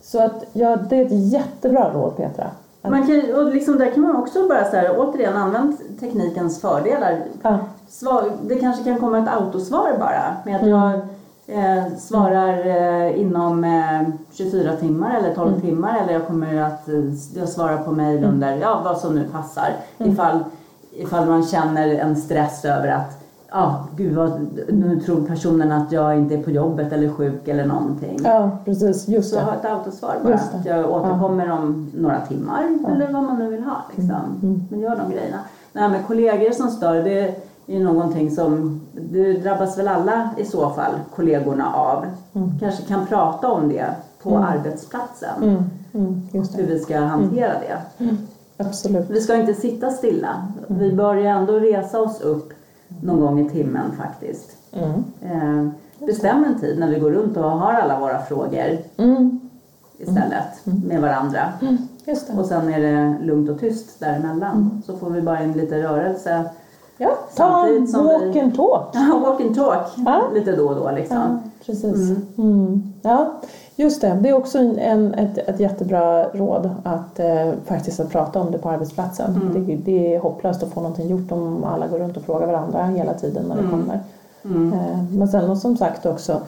Så 0.01 0.23
att, 0.23 0.43
ja, 0.53 0.75
det 0.89 0.95
är 1.01 1.05
ett 1.05 1.31
jättebra 1.31 1.93
råd 1.93 2.17
Petra. 2.17 2.47
Man 2.81 3.07
kan, 3.07 3.35
och 3.35 3.53
liksom 3.53 3.77
där 3.77 3.91
kan 3.91 4.01
man 4.03 4.15
också 4.15 4.47
bara 4.47 4.65
så 4.65 4.75
här, 4.75 4.95
återigen 4.97 5.37
använd 5.37 5.77
teknikens 5.99 6.61
fördelar. 6.61 7.19
ja, 7.41 7.57
Svar, 7.89 8.23
det 8.47 8.55
kanske 8.55 8.83
kan 8.83 8.99
komma 8.99 9.19
ett 9.19 9.29
autosvar 9.29 9.89
bara 9.99 10.35
med 10.45 10.55
att 10.55 10.61
Mm. 10.61 10.69
jag 10.73 10.99
eh, 11.47 11.93
svarar 11.97 12.65
eh, 12.67 13.21
inom 13.21 13.63
eh, 13.63 14.01
24 14.33 14.75
timmar 14.75 15.15
eller 15.17 15.35
12 15.35 15.47
Mm. 15.49 15.61
timmar 15.61 15.97
eller 16.03 16.13
jag 16.13 16.27
kommer 16.27 16.61
att 16.61 16.89
eh, 16.89 16.95
jag 17.35 17.49
svarar 17.49 17.77
på 17.77 17.91
mejl 17.91 18.23
under 18.23 18.55
ja, 18.57 18.81
vad 18.83 18.97
som 18.97 19.15
nu 19.15 19.23
passar. 19.31 19.69
Mm. 19.97 20.11
Ifall, 20.11 20.39
ifall 20.91 21.25
man 21.27 21.43
känner 21.43 21.87
en 21.89 22.15
stress 22.15 22.65
över 22.65 22.87
att 22.87 23.21
ja, 23.51 23.87
gud 23.95 24.15
vad, 24.15 24.47
nu 24.69 24.99
tror 25.05 25.25
personen 25.27 25.71
att 25.71 25.91
jag 25.91 26.17
inte 26.17 26.35
är 26.35 26.43
på 26.43 26.51
jobbet 26.51 26.93
eller 26.93 27.09
sjuk 27.09 27.47
eller 27.47 27.65
någonting. 27.65 28.19
ja, 28.23 28.49
precis. 28.65 29.07
Just 29.07 29.33
Så 29.33 29.39
ha 29.39 29.51
det. 29.51 29.57
ett 29.57 29.65
autosvar 29.65 30.15
bara. 30.23 30.33
Att 30.33 30.65
jag 30.65 30.91
återkommer 30.91 31.51
om 31.51 31.91
några 31.95 32.19
timmar 32.21 32.63
eller 32.95 33.13
vad 33.13 33.23
man 33.23 33.39
nu 33.39 33.49
vill 33.49 33.63
ha. 33.63 33.77
Liksom. 33.95 34.15
Mm. 34.43 34.63
Men 34.69 34.79
gör 34.79 34.95
de 34.95 35.11
grejerna. 35.11 35.37
Det 35.73 35.79
här 35.79 35.89
med 35.89 36.07
kollegor 36.07 36.51
som 36.51 36.69
stör, 36.69 36.95
det 37.03 37.35
är 37.67 37.79
någonting 37.79 38.31
som 38.31 38.81
det 38.93 39.33
drabbas 39.33 39.77
väl 39.77 39.87
alla 39.87 40.29
i 40.37 40.45
så 40.45 40.69
fall, 40.69 40.91
kollegorna 41.15 41.73
av. 41.73 42.05
Kanske 42.59 42.83
kan 42.83 43.05
prata 43.05 43.51
om 43.51 43.69
det 43.69 43.85
på 44.23 44.37
arbetsplatsen. 44.37 45.43
Mm, 45.43 45.63
mm, 45.93 46.21
Hur 46.55 46.67
vi 46.67 46.79
ska 46.79 46.99
hantera 46.99 47.53
det. 47.53 48.05
Absolut. 48.57 49.09
Vi 49.09 49.21
ska 49.21 49.35
inte 49.35 49.53
sitta 49.53 49.91
stilla. 49.91 50.47
Vi 50.67 50.91
bör 50.91 51.15
ju 51.15 51.25
ändå 51.25 51.53
resa 51.53 52.01
oss 52.01 52.21
upp 52.21 52.53
någon 53.01 53.19
gång 53.19 53.39
i 53.39 53.49
timmen 53.49 53.91
faktiskt. 53.97 54.57
Mm. 54.71 55.03
Eh, 55.21 55.69
bestäm 56.07 56.43
en 56.43 56.59
tid 56.59 56.79
när 56.79 56.89
vi 56.89 56.99
går 56.99 57.11
runt 57.11 57.37
och 57.37 57.43
har 57.43 57.73
alla 57.73 57.99
våra 57.99 58.21
frågor 58.21 58.77
Mm, 58.97 59.39
istället 59.97 60.65
med 60.85 61.01
varandra. 61.01 61.53
Och 62.37 62.45
sen 62.45 62.73
är 62.73 62.79
det 62.81 63.25
lugnt 63.25 63.49
och 63.49 63.59
tyst 63.59 63.99
däremellan. 63.99 64.83
Så 64.85 64.97
får 64.97 65.09
vi 65.09 65.21
bara 65.21 65.43
in 65.43 65.53
lite 65.53 65.83
rörelse. 65.83 66.45
Ja, 66.97 67.09
ta 67.35 67.67
en 67.67 67.91
walk 67.91 68.35
vi- 68.35 68.39
and 68.39 68.55
talk. 68.55 68.95
Walk 69.23 69.41
and 69.41 69.55
talk 69.55 69.87
Ja. 70.05 70.21
lite 70.33 70.51
då 70.55 70.67
och 70.67 70.75
då 70.75 70.91
liksom. 70.91 71.17
Ja, 71.17 71.39
precis. 71.65 72.09
Mm. 72.37 72.93
Ja, 73.01 73.33
just 73.75 74.01
det. 74.01 74.17
Det 74.21 74.29
är 74.29 74.33
också 74.33 74.57
en, 74.57 75.13
ett, 75.13 75.37
ett 75.37 75.59
jättebra 75.59 76.23
råd 76.23 76.69
att 76.83 77.19
eh, 77.19 77.51
faktiskt 77.65 77.99
att 77.99 78.11
prata 78.11 78.39
om 78.41 78.51
det 78.51 78.57
på 78.57 78.69
arbetsplatsen. 78.69 79.51
Det, 79.53 79.75
det 79.75 80.15
är 80.15 80.19
hopplöst 80.19 80.63
att 80.63 80.69
få 80.73 80.81
någonting 80.81 81.07
gjort 81.07 81.31
om 81.31 81.63
alla 81.63 81.87
går 81.87 81.99
runt 81.99 82.17
och 82.17 82.23
frågar 82.23 82.47
varandra 82.47 82.83
hela 82.85 83.13
tiden 83.13 83.43
när 83.47 83.55
det 83.55 83.69
kommer. 83.69 83.99
Eh, 84.73 85.03
men 85.17 85.27
sen 85.27 85.49
och 85.49 85.57
som 85.57 85.77
sagt 85.77 86.05
också 86.05 86.41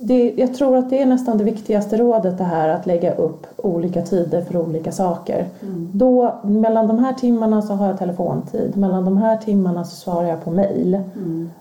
det, 0.00 0.34
jag 0.36 0.54
tror 0.54 0.76
att 0.76 0.90
det 0.90 1.02
är 1.02 1.06
nästan 1.06 1.38
det 1.38 1.44
viktigaste 1.44 1.96
rådet 1.96 2.38
det 2.38 2.44
här 2.44 2.68
att 2.68 2.86
lägga 2.86 3.14
upp 3.14 3.46
olika 3.56 4.02
tider 4.02 4.42
för 4.42 4.56
olika 4.56 4.92
saker. 4.92 5.46
Då, 5.92 6.34
mellan 6.42 6.88
de 6.88 6.98
här 6.98 7.12
timmarna 7.12 7.62
så 7.62 7.72
har 7.72 7.86
jag 7.86 7.98
telefontid, 7.98 8.76
mellan 8.76 9.04
de 9.04 9.16
här 9.16 9.36
timmarna 9.36 9.84
så 9.84 9.96
svarar 9.96 10.28
jag 10.28 10.44
på 10.44 10.50
mail. 10.50 10.94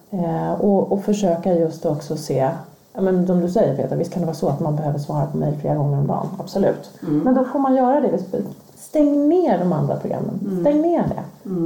Eh, 0.10 0.62
och, 0.62 0.92
och 0.92 1.04
försöka 1.04 1.54
just 1.54 1.86
också 1.86 2.18
se, 2.18 2.50
ja, 2.94 3.02
men 3.02 3.28
som 3.28 3.42
du 3.42 3.50
säger 3.50 3.76
Peter, 3.76 3.96
visst 3.96 4.14
kan 4.14 4.22
det 4.22 4.26
vara 4.26 4.36
så 4.36 4.50
att 4.50 4.60
man 4.60 4.76
behöver 4.76 5.00
svara 5.00 5.26
på 5.26 5.38
mail 5.38 5.56
flera 5.62 5.76
gånger 5.76 5.98
om 5.98 6.08
dagen, 6.08 6.28
absolut. 6.40 6.92
Men 7.24 7.34
då 7.36 7.44
får 7.44 7.60
man 7.60 7.76
göra 7.76 8.02
det. 8.02 8.20
Stäng 8.76 9.30
ner 9.30 9.60
de 9.60 9.74
andra 9.74 9.96
programmen, 9.96 10.58
stäng 10.62 10.82
ner 10.82 11.04
det. 11.08 11.24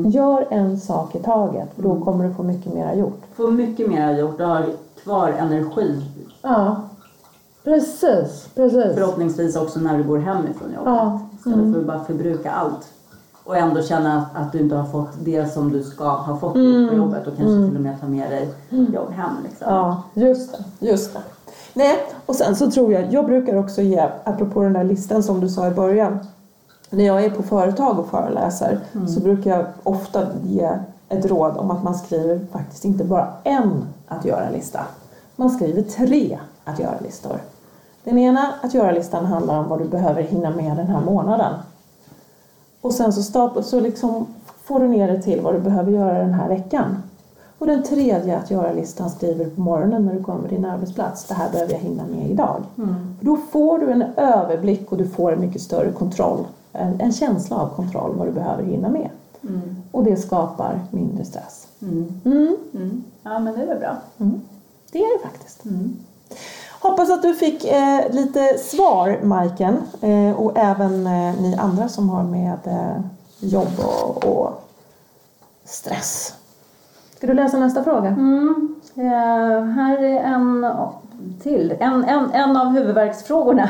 Gör 0.10 0.45
en 0.50 0.79
sak 0.79 1.15
i 1.15 1.19
taget, 1.19 1.69
då 1.75 2.00
kommer 2.00 2.27
du 2.27 2.33
få 2.33 2.43
mycket 2.43 2.74
mera 2.74 2.95
gjort. 2.95 3.21
Få 3.33 3.51
mycket 3.51 3.89
mer 3.89 4.17
gjort 4.17 4.39
och 4.39 4.48
ha 4.48 4.62
kvar 5.03 5.29
energi. 5.39 6.01
Ja, 6.41 6.81
precis, 7.63 8.50
precis. 8.55 8.95
Förhoppningsvis 8.95 9.55
också 9.55 9.79
när 9.79 9.98
du 9.98 10.03
går 10.03 10.17
hemifrån 10.17 10.74
jobbet. 10.74 10.86
Ja. 10.86 11.19
Istället 11.38 11.74
för 11.74 11.79
att 11.79 11.88
bara 11.88 12.03
förbruka 12.03 12.51
allt. 12.51 12.88
Och 13.43 13.57
ändå 13.57 13.81
känna 13.81 14.25
att, 14.36 14.51
du 14.51 14.60
inte 14.60 14.75
har 14.75 14.86
fått 14.86 15.12
det 15.19 15.53
som 15.53 15.71
du 15.71 15.83
ska 15.83 16.10
ha 16.10 16.38
fått 16.38 16.55
gjort 16.55 16.89
på 16.89 16.95
jobbet 16.95 17.27
och 17.27 17.38
kanske 17.38 17.67
till 17.67 17.75
och 17.75 17.81
med 17.81 18.00
ta 18.01 18.07
med 18.07 18.31
dig 18.31 18.53
jobb 18.69 19.12
hem. 19.12 19.31
Liksom. 19.43 19.74
Ja, 19.74 20.03
just 20.13 20.51
det. 20.79 20.88
Just 20.88 21.13
det. 21.13 21.19
Nej, 21.74 21.98
och 22.25 22.36
sen 22.36 22.55
så 22.55 22.71
tror 22.71 22.93
jag, 22.93 23.13
jag 23.13 23.25
brukar 23.25 23.55
också 23.55 23.81
ge, 23.81 24.10
apropå 24.24 24.62
den 24.62 24.74
där 24.74 24.83
listan 24.83 25.24
som 25.24 25.39
du 25.39 25.50
sa 25.50 25.67
i 25.67 25.71
början, 25.71 26.19
när 26.89 27.03
jag 27.05 27.25
är 27.25 27.29
på 27.29 27.43
företag 27.43 28.00
och 28.00 28.07
föreläser 28.07 28.79
så 29.07 29.19
brukar 29.19 29.51
jag 29.51 29.65
ofta 29.83 30.27
ge 30.43 30.69
ett 31.10 31.25
råd 31.25 31.57
om 31.57 31.71
att 31.71 31.83
man 31.83 31.95
skriver 31.95 32.39
faktiskt 32.51 32.86
inte 32.86 33.03
bara 33.03 33.27
en 33.43 33.86
att 34.07 34.25
göra-lista. 34.25 34.79
Man 35.35 35.50
skriver 35.50 35.81
tre 35.81 36.39
att 36.63 36.79
göra-listor. 36.79 37.38
Den 38.03 38.17
ena 38.17 38.53
att 38.61 38.73
göra-listan 38.73 39.25
handlar 39.25 39.59
om 39.59 39.67
vad 39.67 39.79
du 39.79 39.85
behöver 39.88 40.21
hinna 40.21 40.50
med 40.50 40.77
den 40.77 40.88
här 40.88 41.01
månaden. 41.01 41.53
Och 42.81 42.93
sen 42.93 43.13
så, 43.13 43.21
stap- 43.21 43.61
så 43.61 43.79
liksom 43.79 44.25
får 44.63 44.79
du 44.79 44.88
ner 44.88 45.07
det 45.07 45.21
till 45.21 45.41
vad 45.41 45.53
du 45.53 45.59
behöver 45.59 45.91
göra 45.91 46.17
den 46.19 46.33
här 46.33 46.47
veckan. 46.47 46.97
Och 47.59 47.67
den 47.67 47.83
tredje 47.83 48.38
att 48.38 48.51
göra-listan 48.51 49.09
skriver 49.09 49.45
på 49.45 49.61
morgonen 49.61 50.05
när 50.05 50.13
du 50.13 50.23
kommer 50.23 50.47
till 50.47 50.57
din 50.57 50.65
arbetsplats. 50.65 51.25
Det 51.27 51.33
här 51.33 51.51
behöver 51.51 51.73
jag 51.73 51.79
hinna 51.79 52.03
med 52.07 52.29
idag. 52.31 52.61
För 53.19 53.25
Då 53.25 53.38
får 53.38 53.79
du 53.79 53.91
en 53.91 54.03
överblick 54.15 54.91
och 54.91 54.97
du 54.97 55.07
får 55.07 55.31
en 55.33 55.39
mycket 55.39 55.61
större 55.61 55.91
kontroll. 55.91 56.39
En, 56.73 57.01
en 57.01 57.11
känsla 57.11 57.55
av 57.57 57.69
kontroll 57.75 58.15
vad 58.17 58.27
du 58.27 58.31
behöver 58.31 58.63
hinna 58.63 58.89
med. 58.89 59.09
Och 59.91 60.03
det 60.03 60.15
skapar 60.17 60.79
mindre 60.91 61.25
stress. 61.25 61.67
Mm. 61.81 62.21
Mm. 62.25 62.55
Mm. 62.73 63.03
Ja 63.23 63.39
men 63.39 63.53
det 63.53 63.61
är 63.63 63.67
väl 63.67 63.79
bra. 63.79 63.97
Det 64.91 65.00
är 65.00 65.17
det 65.17 65.29
faktiskt. 65.29 65.63
Hoppas 66.81 67.10
att 67.10 67.21
du 67.21 67.33
fick 67.36 67.65
eh, 67.65 68.12
lite 68.12 68.57
svar 68.57 69.19
Majken 69.24 69.77
eh, 70.01 70.31
och 70.31 70.57
även 70.57 71.07
eh, 71.07 71.41
ni 71.41 71.55
andra 71.60 71.89
som 71.89 72.10
har 72.10 72.24
med 72.24 72.60
eh, 72.65 73.01
jobb 73.39 73.79
och, 73.79 74.25
och 74.25 74.63
stress. 75.63 76.36
Ska 77.15 77.27
du 77.27 77.33
läsa 77.33 77.57
nästa 77.57 77.83
fråga? 77.83 78.07
Mm. 78.07 78.75
Eh, 78.95 79.63
här 79.63 80.03
är 80.03 80.19
en 80.19 80.67
till. 81.43 81.75
En, 81.79 82.03
en, 82.03 82.31
en 82.31 82.57
av 82.57 82.67
huvudvärksfrågorna. 82.67 83.69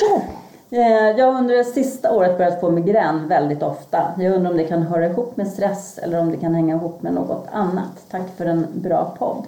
Ja. 0.00 0.22
Eh, 0.70 1.18
Jag 1.18 1.32
har 1.32 1.38
under 1.40 1.56
det 1.56 1.64
sista 1.64 2.12
året 2.12 2.38
börjat 2.38 2.60
få 2.60 2.70
migrän 2.70 3.28
väldigt 3.28 3.62
ofta. 3.62 4.02
Jag 4.18 4.34
undrar 4.34 4.50
om 4.50 4.56
det 4.56 4.64
kan 4.64 4.82
höra 4.82 5.06
ihop 5.06 5.36
med 5.36 5.48
stress 5.48 5.98
eller 5.98 6.20
om 6.20 6.30
det 6.30 6.36
kan 6.36 6.54
hänga 6.54 6.74
ihop 6.74 7.02
med 7.02 7.14
något 7.14 7.46
annat. 7.52 8.04
Tack 8.10 8.36
för 8.36 8.46
en 8.46 8.66
bra 8.74 9.14
podd. 9.18 9.44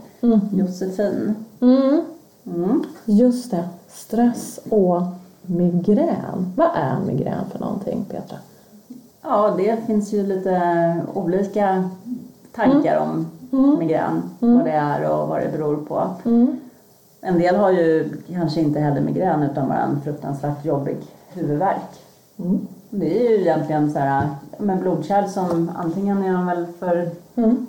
Josefin. 0.53 1.35
Mm. 1.61 2.01
Mm. 2.47 2.85
Just 3.05 3.51
det. 3.51 3.65
Stress 3.89 4.61
och 4.71 5.03
migrän. 5.43 6.53
Vad 6.57 6.69
är 6.75 6.97
migrän 7.07 7.45
för 7.53 7.59
någonting 7.59 8.05
Petra? 8.11 8.37
Ja, 9.23 9.55
det 9.57 9.87
finns 9.87 10.13
ju 10.13 10.27
lite 10.27 10.97
olika 11.15 11.91
tankar 12.55 12.97
om 13.01 13.27
migrän. 13.79 14.23
Vad 14.39 14.65
det 14.65 14.71
är 14.71 15.11
och 15.11 15.29
vad 15.29 15.41
det 15.41 15.49
beror 15.53 15.77
på. 15.77 16.09
Mm. 17.23 17.35
En 17.35 17.41
del 17.41 17.57
har 17.57 17.71
ju 17.71 18.11
kanske 18.33 18.61
inte 18.61 18.81
heller 18.81 19.01
migrän 19.01 19.43
utan 19.43 19.69
bara 19.69 19.79
en 19.79 20.01
fruktansvärt 20.01 20.65
jobbig 20.65 20.97
huvudvärk. 21.29 22.03
Mm. 22.39 22.67
Det 22.91 23.27
är 23.27 23.31
ju 23.31 23.41
egentligen 23.41 23.93
så 23.93 23.99
här, 23.99 24.29
men 24.59 24.81
blodkärl 24.81 25.29
som 25.29 25.71
antingen 25.77 26.25
är 26.25 26.33
de 26.33 26.47
väl 26.47 26.67
för 26.79 27.11
Mm. 27.35 27.67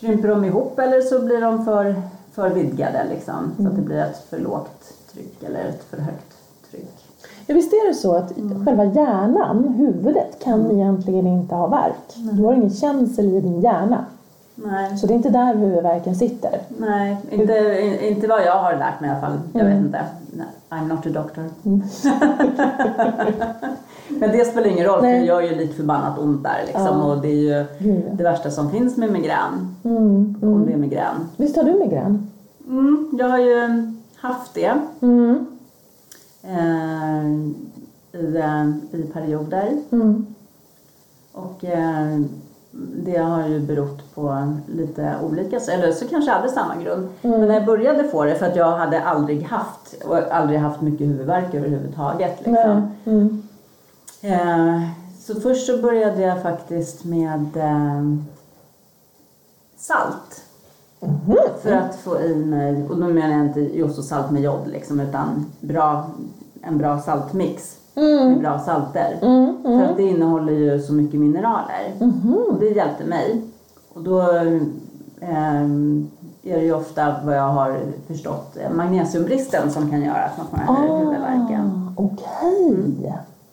krymper 0.00 0.28
de 0.28 0.44
ihop 0.44 0.78
eller 0.78 1.00
så 1.00 1.24
blir 1.24 1.40
de 1.40 1.64
för, 1.64 2.02
för 2.32 2.50
vidgade 2.50 3.06
liksom. 3.10 3.52
Så 3.56 3.66
att 3.66 3.76
det 3.76 3.82
blir 3.82 3.96
ett 3.98 4.26
för 4.30 4.38
lågt 4.38 4.94
tryck 5.12 5.42
eller 5.42 5.64
ett 5.64 5.84
för 5.84 5.96
högt 5.96 6.36
tryck. 6.70 6.94
Ja, 7.46 7.54
visst 7.54 7.72
är 7.72 7.88
det 7.88 7.94
så 7.94 8.14
att 8.14 8.32
själva 8.64 8.84
hjärnan, 8.84 9.68
huvudet, 9.68 10.44
kan 10.44 10.70
egentligen 10.70 11.26
inte 11.26 11.54
ha 11.54 11.66
värk. 11.66 12.14
Du 12.32 12.44
har 12.44 12.54
ingen 12.54 12.70
känsel 12.70 13.26
i 13.26 13.40
din 13.40 13.60
hjärna. 13.60 14.04
Nej, 14.64 14.98
Så 14.98 15.06
det 15.06 15.12
är 15.12 15.16
inte 15.16 15.30
där 15.30 15.54
huvudvärken 15.54 16.14
sitter. 16.14 16.60
nej 16.78 17.16
inte, 17.30 17.78
in- 17.82 18.00
inte 18.00 18.26
vad 18.26 18.42
jag 18.44 18.58
har 18.62 18.76
lärt 18.76 19.00
mig 19.00 19.10
i 19.10 19.12
alla 19.12 19.20
fall. 19.20 19.38
Jag 19.52 19.64
vet 19.64 19.78
inte. 19.78 20.04
I'm 20.70 20.88
not 20.88 21.06
a 21.06 21.10
doctor. 21.10 21.44
Men 24.08 24.30
det 24.32 24.44
spelar 24.44 24.66
ingen 24.66 24.86
roll 24.86 25.00
för 25.00 25.06
Nej. 25.06 25.20
det 25.20 25.26
gör 25.26 25.40
ju 25.40 25.54
lite 25.54 25.74
förbannat 25.74 26.18
ont 26.18 26.42
där 26.42 26.62
liksom. 26.66 26.84
Ja. 26.86 27.04
Och 27.04 27.22
det 27.22 27.28
är 27.28 27.32
ju 27.58 27.64
Gud. 27.78 28.04
det 28.12 28.22
värsta 28.24 28.50
som 28.50 28.70
finns 28.70 28.96
med 28.96 29.12
migrän. 29.12 29.76
Mm. 29.84 30.34
Om 30.42 30.48
Mm. 30.52 30.66
det 30.66 30.72
är 30.72 30.76
migrän. 30.76 31.28
Visst 31.36 31.56
har 31.56 31.64
du 31.64 31.74
migrän? 31.74 32.30
Mm, 32.68 33.10
jag 33.18 33.28
har 33.28 33.38
ju 33.38 33.92
haft 34.16 34.54
det. 34.54 34.72
Mm. 35.00 35.46
eh, 36.42 37.26
i, 38.20 38.36
eh, 38.36 38.68
i 39.00 39.02
perioder. 39.12 39.68
Mm. 39.90 40.26
Och 41.32 41.64
eh, 41.64 42.20
det 43.04 43.16
har 43.16 43.48
ju 43.48 43.60
berott 43.60 44.14
på 44.14 44.52
lite 44.66 45.14
olika, 45.22 45.56
eller 45.56 45.92
så 45.92 46.08
kanske 46.08 46.30
jag 46.30 46.36
hade 46.38 46.48
samma 46.48 46.76
grund. 46.76 47.08
Mm. 47.22 47.38
Men 47.38 47.48
när 47.48 47.54
jag 47.54 47.66
började 47.66 48.04
få 48.04 48.24
det, 48.24 48.34
för 48.34 48.46
att 48.46 48.56
jag 48.56 48.76
hade 48.76 49.02
aldrig 49.02 49.42
haft, 49.42 50.02
och 50.04 50.16
aldrig 50.16 50.60
haft 50.60 50.80
mycket 50.80 51.06
huvudvärk 51.06 51.54
överhuvudtaget. 51.54 52.38
Liksom. 52.38 52.90
Mm. 53.04 53.42
Eh, 54.20 54.82
så 55.20 55.40
först 55.40 55.66
så 55.66 55.82
började 55.82 56.22
jag 56.22 56.42
faktiskt 56.42 57.04
med 57.04 57.56
eh, 57.56 58.02
salt. 59.76 60.44
Mhm. 61.00 61.36
För 61.62 61.72
att 61.72 61.96
få 61.96 62.20
i 62.20 62.34
mig, 62.34 62.84
och 62.88 62.96
då 62.96 63.08
menar 63.08 63.36
jag 63.36 63.46
inte 63.46 63.60
just 63.60 63.98
och 63.98 64.04
salt 64.04 64.30
med 64.30 64.42
jod 64.42 64.66
liksom, 64.66 65.00
utan 65.00 65.52
bra, 65.60 66.10
en 66.62 66.78
bra 66.78 67.00
saltmix 67.00 67.79
med 67.94 68.22
Mm. 68.22 68.38
bra 68.38 68.58
salter. 68.58 69.18
Mm. 69.22 69.56
För 69.62 69.82
att 69.82 69.96
det 69.96 70.02
innehåller 70.02 70.52
ju 70.52 70.80
så 70.80 70.92
mycket 70.92 71.20
mineraler. 71.20 71.92
Mhm. 72.00 72.34
Och 72.48 72.60
det 72.60 72.66
hjälpte 72.68 73.04
mig. 73.04 73.42
Och 73.94 74.02
då 74.02 74.20
ehm, 75.20 76.10
är 76.42 76.56
det 76.56 76.64
ju 76.64 76.72
ofta 76.74 77.14
vad 77.24 77.36
jag 77.36 77.48
har 77.48 77.76
förstått 78.06 78.56
eh, 78.56 78.70
magnesiumbristen 78.76 79.70
som 79.70 79.90
kan 79.90 80.02
göra 80.02 80.24
att 80.24 80.36
man 80.38 80.46
får 80.46 80.56
den 80.56 80.66
här 80.66 80.98
huvudvärken. 80.98 81.92
Ah, 81.96 82.02
Okej. 82.02 83.12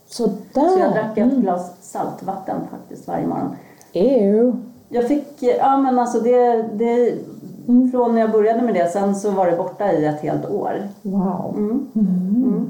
Så 0.09 0.27
där. 0.53 0.69
Så 0.69 0.79
jag 0.79 0.91
drack 0.91 1.17
ett 1.17 1.33
glas 1.33 1.71
saltvatten 1.81 2.55
faktiskt 2.71 3.07
varje 3.07 3.27
morgon. 3.27 3.49
Ew. 3.93 4.53
Jag 4.89 5.07
fick, 5.07 5.43
eh, 5.43 5.57
ja 5.57 5.77
men 5.77 5.99
alltså 5.99 6.19
det, 6.19 6.65
det 6.73 7.13
från 7.91 8.13
när 8.13 8.21
jag 8.21 8.31
började 8.31 8.61
med 8.61 8.73
det, 8.73 8.91
sen 8.91 9.15
så 9.15 9.31
var 9.31 9.47
det 9.51 9.57
borta 9.57 9.91
i 9.91 10.05
ett 10.05 10.21
helt 10.21 10.49
år. 10.49 10.87
Wow. 11.01 11.53
Mm. 11.57 11.87
Mm. 11.95 12.67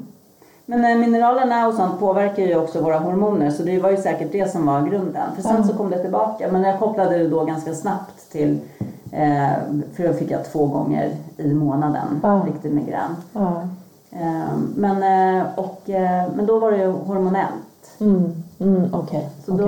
Men 0.70 0.86
eh, 0.86 0.98
mineralerna 0.98 1.68
och 1.68 1.74
sånt 1.74 2.00
påverkar 2.00 2.44
ju 2.44 2.56
också 2.58 2.82
våra 2.82 3.00
hormoner 3.00 3.52
så 3.52 3.64
det 3.64 3.80
var 3.80 3.92
ju 3.92 3.98
säkert 3.98 4.32
det 4.32 4.52
som 4.52 4.66
var 4.66 4.82
grunden. 4.82 5.30
För 5.36 5.42
sen 5.42 5.68
så 5.68 5.74
kom 5.74 5.90
det 5.90 6.02
tillbaka 6.02 6.52
men 6.52 6.64
jag 6.64 6.80
kopplade 6.80 7.18
det 7.18 7.28
då 7.28 7.44
ganska 7.46 7.74
snabbt 7.76 8.32
till 8.32 8.60
eh, 9.12 9.50
för 9.94 10.08
då 10.08 10.14
fick 10.14 10.32
jag 10.32 10.46
två 10.46 10.66
gånger 10.66 11.12
i 11.38 11.54
månaden 11.54 12.20
Ja. 12.24 12.42
riktig 12.48 12.72
migrän. 12.72 13.16
Eh, 14.12 14.58
men, 14.76 15.04
eh, 15.40 15.46
och, 15.56 15.90
eh, 15.90 16.24
men 16.36 16.46
då 16.46 16.60
var 16.60 16.72
det 16.72 16.78
ju 16.78 16.92
hormonellt. 16.92 18.00
Mm. 18.00 18.34
Mm. 18.60 18.94
Okej. 18.94 19.30
Så 19.46 19.54
Okej. 19.54 19.66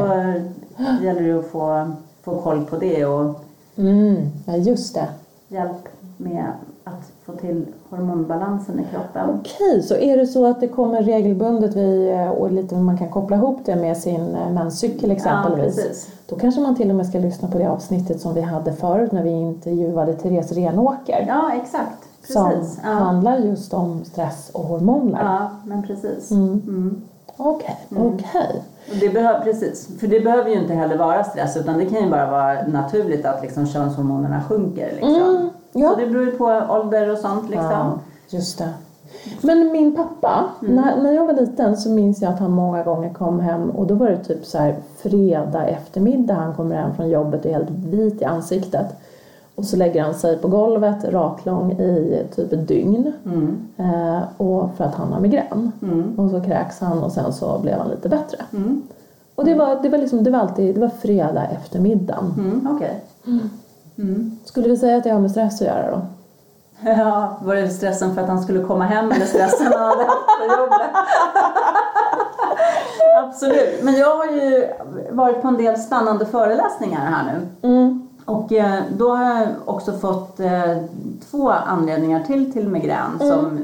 då 0.77 0.83
gäller 1.05 1.21
det 1.21 1.39
att 1.39 1.45
få, 1.45 1.91
få 2.23 2.41
koll 2.41 2.65
på 2.65 2.75
det 2.77 3.05
och 3.05 3.43
Mm. 3.77 4.15
Ja, 4.45 4.55
just 4.55 4.93
det. 4.95 5.07
hjälp 5.47 5.87
med 6.17 6.45
att 6.89 7.11
få 7.25 7.31
till 7.31 7.65
hormonbalansen 7.89 8.79
i 8.79 8.83
kroppen. 8.91 9.39
Okej, 9.39 9.81
så 9.83 9.95
är 9.95 10.17
det 10.17 10.27
så 10.27 10.45
att 10.45 10.59
det 10.59 10.67
kommer 10.67 11.01
regelbundet 11.03 11.75
vid, 11.75 12.11
eh, 12.13 12.29
och 12.29 12.51
lite 12.51 12.75
man 12.75 12.97
kan 12.97 13.09
koppla 13.09 13.35
ihop 13.37 13.59
det 13.65 13.75
med 13.75 13.97
sin 13.97 14.35
eh, 14.35 14.49
menscykel 14.51 15.11
exempelvis. 15.11 15.75
precis. 15.75 16.09
Då 16.27 16.35
kanske 16.35 16.61
man 16.61 16.75
till 16.75 16.89
och 16.89 16.95
med 16.95 17.07
ska 17.07 17.19
lyssna 17.19 17.47
på 17.47 17.57
det 17.57 17.69
avsnittet 17.69 18.21
som 18.21 18.33
vi 18.33 18.41
hade 18.41 18.73
förut 18.73 19.11
när 19.11 19.23
vi 19.23 19.29
intervjuade 19.29 20.13
Therese 20.13 20.51
Renåker. 20.51 21.25
Ja, 21.27 21.51
exakt. 21.63 22.03
som 22.33 22.49
Precis. 22.49 22.79
Ja. 22.83 22.89
handlar 22.89 23.37
just 23.37 23.73
om 23.73 24.03
stress 24.05 24.49
och 24.53 24.63
hormoner. 24.63 25.19
ja, 25.23 25.49
men 25.65 25.83
precis. 25.83 26.31
Mm. 26.31 26.47
Mm. 26.67 27.01
Okej, 27.37 27.77
okej. 27.89 28.63
Och 28.91 28.95
det 29.01 29.09
behöver, 29.09 29.39
precis, 29.39 29.89
för 29.99 30.07
det 30.07 30.19
behöver 30.19 30.49
ju 30.49 30.61
inte 30.61 30.73
heller 30.73 30.97
vara 30.97 31.23
stress 31.23 31.57
utan 31.57 31.77
det 31.77 31.85
kan 31.85 32.03
ju 32.03 32.09
bara 32.09 32.31
vara 32.31 32.67
naturligt 32.67 33.25
att 33.25 33.41
liksom 33.41 33.67
könshormonerna 33.67 34.41
sjunker. 34.49 34.91
Liksom. 34.91 35.49
Ja. 35.71 35.89
Så 35.89 35.95
det 35.95 36.07
beror 36.07 36.25
ju 36.25 36.31
på 36.31 36.45
ålder 36.69 37.11
och 37.11 37.17
sånt. 37.17 37.49
Liksom. 37.49 37.65
Ja, 37.71 37.99
just 38.29 38.57
det. 38.57 38.69
Men 39.41 39.71
min 39.71 39.95
pappa, 39.95 40.43
Mm. 40.61 40.75
när, 40.75 41.01
när 41.03 41.11
jag 41.11 41.25
var 41.25 41.33
liten 41.33 41.77
så 41.77 41.89
minns 41.89 42.21
jag 42.21 42.33
att 42.33 42.39
han 42.39 42.51
många 42.51 42.83
gånger 42.83 43.13
kom 43.13 43.39
hem 43.39 43.69
och 43.69 43.87
då 43.87 43.95
var 43.95 44.09
det 44.09 44.17
typ 44.23 44.45
så 44.45 44.57
här 44.57 44.75
fredag 44.97 45.67
eftermiddag 45.67 46.33
han 46.33 46.53
kommer 46.55 46.75
hem 46.75 46.93
från 46.95 47.09
jobbet 47.09 47.39
och 47.45 47.51
är 47.51 47.53
helt 47.53 47.69
vit 47.69 48.21
i 48.21 48.25
ansiktet. 48.25 48.85
Och 49.55 49.65
så 49.65 49.77
lägger 49.77 50.03
han 50.03 50.13
sig 50.13 50.37
på 50.37 50.47
golvet 50.47 51.03
raklång 51.03 51.71
i 51.71 52.23
typ 52.35 52.53
ett 52.53 52.67
dygn. 52.67 53.13
Mm. 53.25 53.57
Eh, 53.77 54.19
och 54.37 54.69
för 54.77 54.83
att 54.83 54.95
han 54.95 55.13
har 55.13 55.19
migrän. 55.19 55.71
Mm. 55.81 56.19
Och 56.19 56.29
så 56.31 56.41
kräks 56.41 56.79
han 56.79 57.03
och 57.03 57.11
sen 57.11 57.33
så 57.33 57.59
blev 57.59 57.77
han 57.77 57.89
lite 57.89 58.09
bättre. 58.09 58.37
Mm. 58.53 58.81
Och 59.35 59.45
det 59.45 59.55
var, 59.55 59.79
det 59.83 59.89
var 59.89 59.97
liksom, 59.97 60.23
det 60.23 60.31
var 60.31 60.39
alltid, 60.39 60.75
det 60.75 60.81
var 60.81 60.89
fredag 60.89 61.45
eftermiddagen. 61.45 62.33
Mm. 62.37 62.67
Okej. 62.75 63.01
Mm. 63.99 64.37
Skulle 64.45 64.69
vi 64.69 64.77
säga 64.77 64.97
att 64.97 65.03
det 65.03 65.09
har 65.09 65.19
med 65.19 65.31
stress 65.31 65.61
att 65.61 65.67
göra 65.67 65.91
då? 65.91 66.01
Ja, 66.89 67.37
var 67.41 67.55
det 67.55 67.69
stressen 67.69 68.15
för 68.15 68.21
att 68.21 68.27
han 68.27 68.43
skulle 68.43 68.63
komma 68.63 68.85
hem 68.85 69.11
eller 69.11 69.25
stressen 69.25 69.67
han 69.67 69.89
hade 69.89 70.03
haft 70.03 70.27
på 70.39 70.61
jobbet? 70.61 70.81
Absolut. 73.23 73.83
Men 73.83 73.93
jag 73.93 74.17
har 74.17 74.25
ju 74.25 74.67
varit 75.11 75.41
på 75.41 75.47
en 75.47 75.57
del 75.57 75.77
spännande 75.77 76.25
föreläsningar 76.25 77.05
här 77.05 77.33
nu. 77.33 77.69
Mm. 77.69 78.07
Och 78.25 78.51
eh, 78.51 78.83
då 78.97 79.15
har 79.15 79.39
jag 79.39 79.47
också 79.65 79.93
fått 79.93 80.39
eh, 80.39 80.77
två 81.31 81.51
anledningar 81.51 82.23
till 82.23 82.53
till 82.53 82.67
migrän. 82.67 83.19
Som 83.19 83.59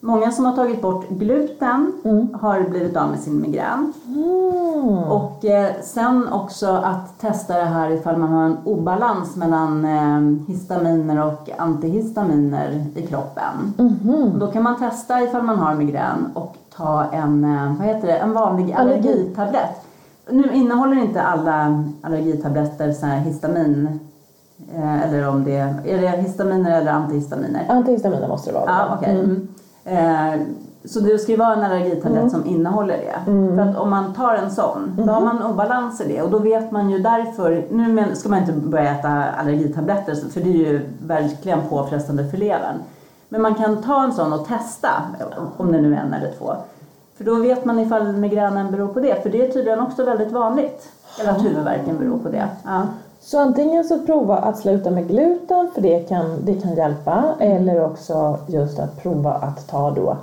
många 0.00 0.30
som 0.30 0.44
har 0.44 0.52
tagit 0.56 0.82
bort 0.82 1.08
gluten 1.08 1.92
har 2.40 2.60
blivit 2.70 2.96
av 2.96 3.10
med 3.10 3.18
sin 3.20 3.40
migrän. 3.40 3.92
Mm. 4.06 4.98
Och 4.98 5.44
eh, 5.44 5.70
sen 5.82 6.28
också 6.32 6.66
att 6.68 7.20
testa 7.20 7.58
det 7.58 7.64
här 7.64 7.90
ifall 7.90 8.16
man 8.16 8.28
har 8.28 8.44
en 8.44 8.56
obalans 8.64 9.36
mellan 9.36 9.84
eh, 9.84 10.46
histaminer 10.48 11.24
och 11.26 11.50
antihistaminer 11.58 12.84
i 12.94 13.06
kroppen. 13.06 13.74
Och 14.34 14.38
Då 14.38 14.46
kan 14.46 14.62
man 14.62 14.78
testa 14.78 15.22
ifall 15.22 15.42
man 15.42 15.58
har 15.58 15.74
migrän 15.74 16.30
och 16.34 16.56
ta 16.76 17.04
en, 17.12 17.44
eh, 17.44 17.74
vad 17.78 17.86
heter 17.86 18.08
det, 18.08 18.16
en 18.18 18.32
vanlig 18.32 18.72
Allergi. 18.72 19.08
allergitablett. 19.08 19.84
Nu 20.30 20.50
innehåller 20.52 20.96
inte 20.96 21.22
alla 21.22 21.84
allergitabletter 22.02 22.92
så 22.92 23.06
här 23.06 23.18
histamin, 23.18 24.00
eh, 24.74 25.02
eller 25.02 25.28
om 25.28 25.44
det 25.44 25.56
är 25.84 26.00
det 26.00 26.08
histaminer 26.08 26.80
eller 26.80 26.92
antihistaminer? 26.92 27.66
Antihistaminer 27.68 28.28
måste 28.28 28.50
det 28.50 28.54
vara. 28.54 28.70
Ja, 28.70 28.96
okej. 28.98 29.46
Mm. 29.84 30.32
Eh, 30.40 30.46
så 30.84 31.00
det 31.00 31.18
ska 31.18 31.32
ju 31.32 31.38
vara 31.38 31.52
en 31.54 31.62
allergitablett 31.64 32.18
Mm. 32.18 32.30
som 32.30 32.46
innehåller 32.46 32.96
det. 32.96 33.18
För 33.24 33.62
att 33.70 33.76
om 33.76 33.90
man 33.90 34.14
tar 34.14 34.34
en 34.34 34.50
sån, 34.50 34.92
då 34.96 35.12
har 35.12 35.20
man 35.20 35.42
obalans 35.42 36.00
i 36.00 36.08
det 36.08 36.22
och 36.22 36.30
då 36.30 36.38
vet 36.38 36.70
man 36.70 36.90
ju 36.90 36.98
därför, 36.98 37.64
nu 37.70 37.88
men- 37.92 38.16
ska 38.16 38.28
man 38.28 38.38
inte 38.38 38.52
börja 38.52 38.90
äta 38.90 39.08
allergitabletter 39.08 40.14
för 40.14 40.40
det 40.40 40.48
är 40.50 40.72
ju 40.72 40.80
verkligen 41.06 41.58
påfrestande 41.68 42.28
för 42.28 42.36
levern. 42.36 42.76
Men 43.28 43.42
man 43.42 43.54
kan 43.54 43.82
ta 43.82 44.04
en 44.04 44.12
sån 44.12 44.32
och 44.32 44.46
testa, 44.48 44.88
om 45.56 45.72
det 45.72 45.80
nu 45.80 45.94
är 45.94 45.98
en 46.00 46.14
eller 46.14 46.32
två. 46.38 46.54
För 47.16 47.24
då 47.24 47.34
vet 47.34 47.64
man 47.64 47.78
ifall 47.78 48.12
migränen 48.12 48.70
beror 48.70 48.88
på 48.88 49.00
det, 49.00 49.22
för 49.22 49.30
det 49.30 49.46
är 49.48 49.52
tydligen 49.52 49.80
också 49.80 50.04
väldigt 50.04 50.32
vanligt. 50.32 50.88
Eller 51.20 51.30
att 51.30 51.44
huvudvärken 51.44 51.98
beror 51.98 52.18
på 52.18 52.28
det. 52.28 52.48
Ja. 52.64 52.82
Så 53.20 53.38
antingen 53.40 53.84
så 53.84 53.98
prova 53.98 54.36
att 54.36 54.58
sluta 54.58 54.90
med 54.90 55.08
gluten 55.08 55.68
för 55.74 55.80
det 55.80 55.98
kan, 56.08 56.36
det 56.44 56.54
kan 56.54 56.74
hjälpa 56.74 57.24
eller 57.38 57.84
också 57.84 58.38
just 58.46 58.78
att 58.78 59.02
prova 59.02 59.32
att 59.32 59.68
ta 59.68 59.90
då 59.90 60.16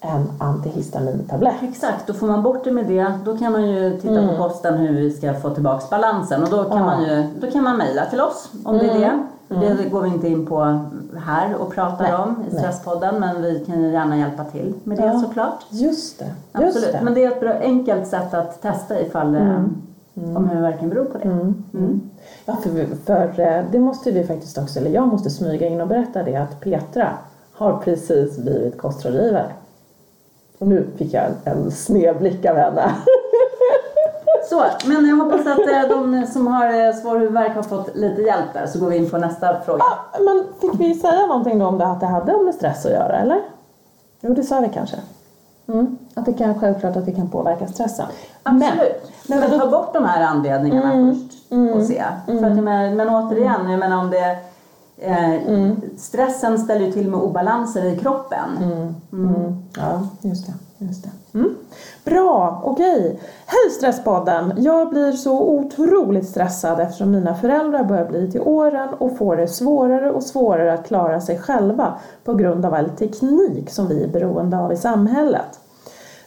en 0.00 0.30
antihistamintablett. 0.38 1.54
Exakt, 1.62 2.06
då 2.06 2.12
får 2.12 2.26
man 2.26 2.42
bort 2.42 2.64
det 2.64 2.72
med 2.72 2.86
det. 2.86 3.12
Då 3.24 3.38
kan 3.38 3.52
man 3.52 3.68
ju 3.70 3.98
titta 4.00 4.28
på 4.28 4.36
kosten 4.36 4.74
hur 4.74 4.92
vi 4.92 5.10
ska 5.10 5.34
få 5.34 5.50
tillbaka 5.50 5.84
balansen 5.90 6.42
och 6.42 6.48
då 6.50 6.64
kan 6.64 6.72
Mm. 6.72 6.88
Ja. 6.88 6.94
man 6.96 7.02
ju 7.04 7.24
då 7.40 7.50
kan 7.50 7.64
man 7.64 7.76
mejla 7.76 8.04
till 8.06 8.20
oss 8.20 8.50
om 8.64 8.78
det 8.78 8.90
är 8.90 8.98
det. 8.98 9.18
Mm. 9.54 9.76
Det 9.76 9.88
går 9.88 10.00
vi 10.02 10.08
inte 10.08 10.28
in 10.28 10.46
på 10.46 10.80
här 11.26 11.54
och 11.54 11.74
pratar 11.74 12.04
Nej, 12.04 12.14
om 12.14 12.44
i 12.50 12.52
nej. 12.54 12.60
Stresspodden 12.62 13.20
men 13.20 13.42
vi 13.42 13.64
kan 13.66 13.80
ju 13.82 13.90
gärna 13.92 14.16
hjälpa 14.18 14.44
till 14.44 14.74
med 14.84 14.98
det 14.98 15.06
Ja. 15.06 15.20
såklart. 15.20 15.64
Just 15.70 16.18
det. 16.18 16.24
Just 16.24 16.76
Absolut, 16.76 16.92
det. 16.92 17.00
men 17.02 17.14
det 17.14 17.24
är 17.24 17.28
ett 17.30 17.40
bra, 17.40 17.52
enkelt 17.52 18.06
sätt 18.06 18.34
att 18.34 18.62
testa 18.62 19.00
ifall 19.00 19.36
eh, 20.22 20.36
om 20.36 20.48
huvudvärken 20.48 20.88
beror 20.88 21.04
på 21.04 21.18
det. 21.18 21.28
Mm. 21.28 22.10
Ja, 22.44 22.56
för, 22.62 22.96
för 23.06 23.40
eh, 23.40 23.64
det 23.72 23.78
måste 23.78 24.10
vi 24.10 24.24
faktiskt 24.24 24.58
också, 24.58 24.78
eller 24.78 24.90
jag 24.90 25.08
måste 25.08 25.30
smyga 25.30 25.66
in 25.66 25.80
och 25.80 25.88
berätta 25.88 26.22
det 26.22 26.36
att 26.36 26.60
Petra 26.60 27.08
har 27.52 27.78
precis 27.78 28.38
blivit 28.38 28.78
kostrådgivare. 28.78 29.52
Och 30.58 30.66
nu 30.66 30.86
fick 30.96 31.14
jag 31.14 31.24
en, 31.24 31.34
en 31.44 31.70
snedblick 31.70 32.44
av 32.44 32.56
henne. 32.56 32.94
Så, 34.48 34.64
men 34.86 35.08
jag 35.08 35.16
hoppas 35.16 35.40
att 35.40 35.58
eh, 35.58 35.88
de 35.88 36.26
som 36.26 36.46
har 36.46 36.86
eh, 36.86 36.94
svår 36.94 37.18
huvudvärk 37.18 37.54
har 37.54 37.62
fått 37.62 37.96
lite 37.96 38.22
hjälp 38.22 38.52
där 38.52 38.66
så 38.66 38.78
går 38.78 38.88
vi 38.88 38.96
in 38.96 39.10
på 39.10 39.18
nästa 39.18 39.60
fråga. 39.60 39.84
Ja, 40.12 40.18
men 40.20 40.44
fick 40.60 40.80
vi 40.80 40.94
säga 40.94 41.26
någonting 41.26 41.58
då 41.58 41.66
om 41.66 41.78
det 41.78 41.86
att 41.86 42.00
det 42.00 42.06
hade 42.06 42.42
med 42.42 42.54
stress 42.54 42.86
att 42.86 42.92
göra 42.92 43.18
eller? 43.18 43.40
Jo, 44.20 44.34
det 44.34 44.42
sa 44.42 44.60
vi 44.60 44.68
kanske. 44.68 44.96
Mm. 45.66 45.98
Att 46.18 46.24
det 46.24 46.32
kan 46.32 46.60
självklart 46.60 46.96
att 46.96 47.06
det 47.06 47.12
kan 47.12 47.28
påverka 47.28 47.66
stressen. 47.66 48.06
Absolut. 48.42 49.10
Men, 49.26 49.40
men 49.40 49.50
då- 49.50 49.58
ta 49.58 49.70
bort 49.70 49.94
de 49.94 50.04
här 50.04 50.22
anledningarna 50.22 50.92
Mm, 50.92 51.14
först 51.14 51.76
och 51.76 51.82
se. 51.82 52.04
För 52.26 52.32
att, 52.34 52.56
jag 52.56 52.64
menar, 52.64 52.94
men 52.94 53.08
återigen, 53.08 53.70
jag 53.70 53.78
menar 53.78 53.96
om 53.98 54.10
det 54.10 54.38
eh, 54.98 55.72
Stressen 55.98 56.58
ställer 56.58 56.86
ju 56.86 56.92
till 56.92 57.08
med 57.08 57.20
obalanser 57.20 57.84
i 57.84 57.96
kroppen. 57.98 58.48
Mm. 59.12 59.56
Ja, 59.76 60.08
just 60.20 60.46
det. 60.46 60.52
Just 60.80 61.02
det. 61.04 61.38
Mm. 61.38 61.54
Bra, 62.04 62.62
okej. 62.64 63.20
Hej 63.46 63.70
Stresspodden! 63.76 64.52
Jag 64.56 64.90
blir 64.90 65.12
så 65.12 65.40
otroligt 65.42 66.28
stressad 66.28 66.80
eftersom 66.80 67.10
mina 67.10 67.34
föräldrar 67.34 67.84
börjar 67.84 68.04
bli 68.04 68.30
till 68.32 68.40
åren 68.40 68.88
och 68.98 69.18
får 69.18 69.36
det 69.36 69.48
svårare 69.48 70.10
och 70.10 70.22
svårare 70.22 70.72
att 70.72 70.86
klara 70.86 71.20
sig 71.20 71.38
själva 71.38 71.94
på 72.24 72.34
grund 72.34 72.64
av 72.64 72.74
all 72.74 72.90
teknik 72.90 73.70
som 73.70 73.88
vi 73.88 74.04
är 74.04 74.08
beroende 74.08 74.58
av 74.58 74.72
i 74.72 74.76
samhället. 74.76 75.60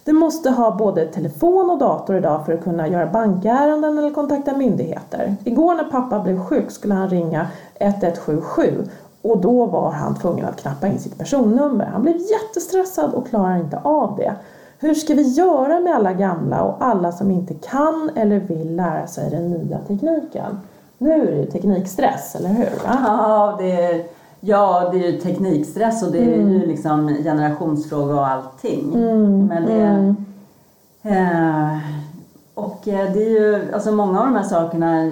Du 0.04 0.14
måste 0.14 0.50
ha 0.50 0.76
både 0.76 1.06
telefon 1.06 1.70
och 1.70 1.78
dator 1.78 2.18
idag 2.18 2.46
för 2.46 2.54
att 2.54 2.64
kunna 2.64 2.88
göra 2.88 3.06
bankärenden 3.06 3.98
eller 3.98 4.12
kontakta 4.12 4.58
myndigheter. 4.58 5.36
Igår 5.44 5.76
när 5.76 5.84
pappa 5.84 6.20
blev 6.20 6.40
sjuk 6.40 6.72
skulle 6.72 6.94
han 6.94 7.10
ringa 7.10 7.48
1177 7.76 8.84
och 9.22 9.38
då 9.38 9.66
var 9.66 9.92
han 9.92 10.16
tvungen 10.16 10.46
att 10.46 10.62
knappa 10.62 10.88
in 10.88 11.00
sitt 11.00 11.18
personnummer. 11.18 11.86
Han 11.86 12.02
blev 12.02 12.18
jättestressad 12.18 13.14
och 13.14 13.28
klarar 13.28 13.58
inte 13.58 13.80
av 13.84 14.16
det. 14.18 14.34
Hur 14.80 14.94
ska 14.94 15.14
vi 15.14 15.22
göra 15.22 15.80
med 15.80 15.96
alla 15.96 16.14
gamla 16.14 16.62
och 16.64 16.76
alla 16.80 17.12
som 17.12 17.32
inte 17.32 17.54
kan 17.54 18.12
eller 18.16 18.40
vill 18.40 18.76
lära 18.76 19.08
sig 19.08 19.30
den 19.30 19.52
nya 19.52 19.78
tekniken? 19.78 20.60
Nu 20.98 21.12
är 21.12 21.26
det 21.26 21.38
ju 21.38 21.46
teknikstress, 21.46 22.36
eller 22.36 22.50
hur? 22.50 22.66
Va? 22.66 22.98
Ja, 23.08 23.56
det 23.60 23.72
är, 23.72 24.06
ja, 24.42 24.90
det 24.92 25.06
är 25.06 25.12
ju 25.12 25.18
teknikstress 25.20 26.04
och 26.04 26.12
det 26.12 26.20
är 26.20 26.38
ju 26.38 26.66
liksom 26.66 27.08
generationsfråga 27.24 28.14
och 28.14 28.28
allting. 28.28 28.92
Men 29.48 29.66
det, 29.66 30.16
eh, 31.10 31.78
och 32.54 32.88
eh, 32.88 33.14
det 33.14 33.26
är 33.26 33.30
ju, 33.30 33.74
alltså 33.74 33.92
många 33.92 34.20
av 34.20 34.26
de 34.26 34.36
här 34.36 34.44
sakerna 34.44 35.12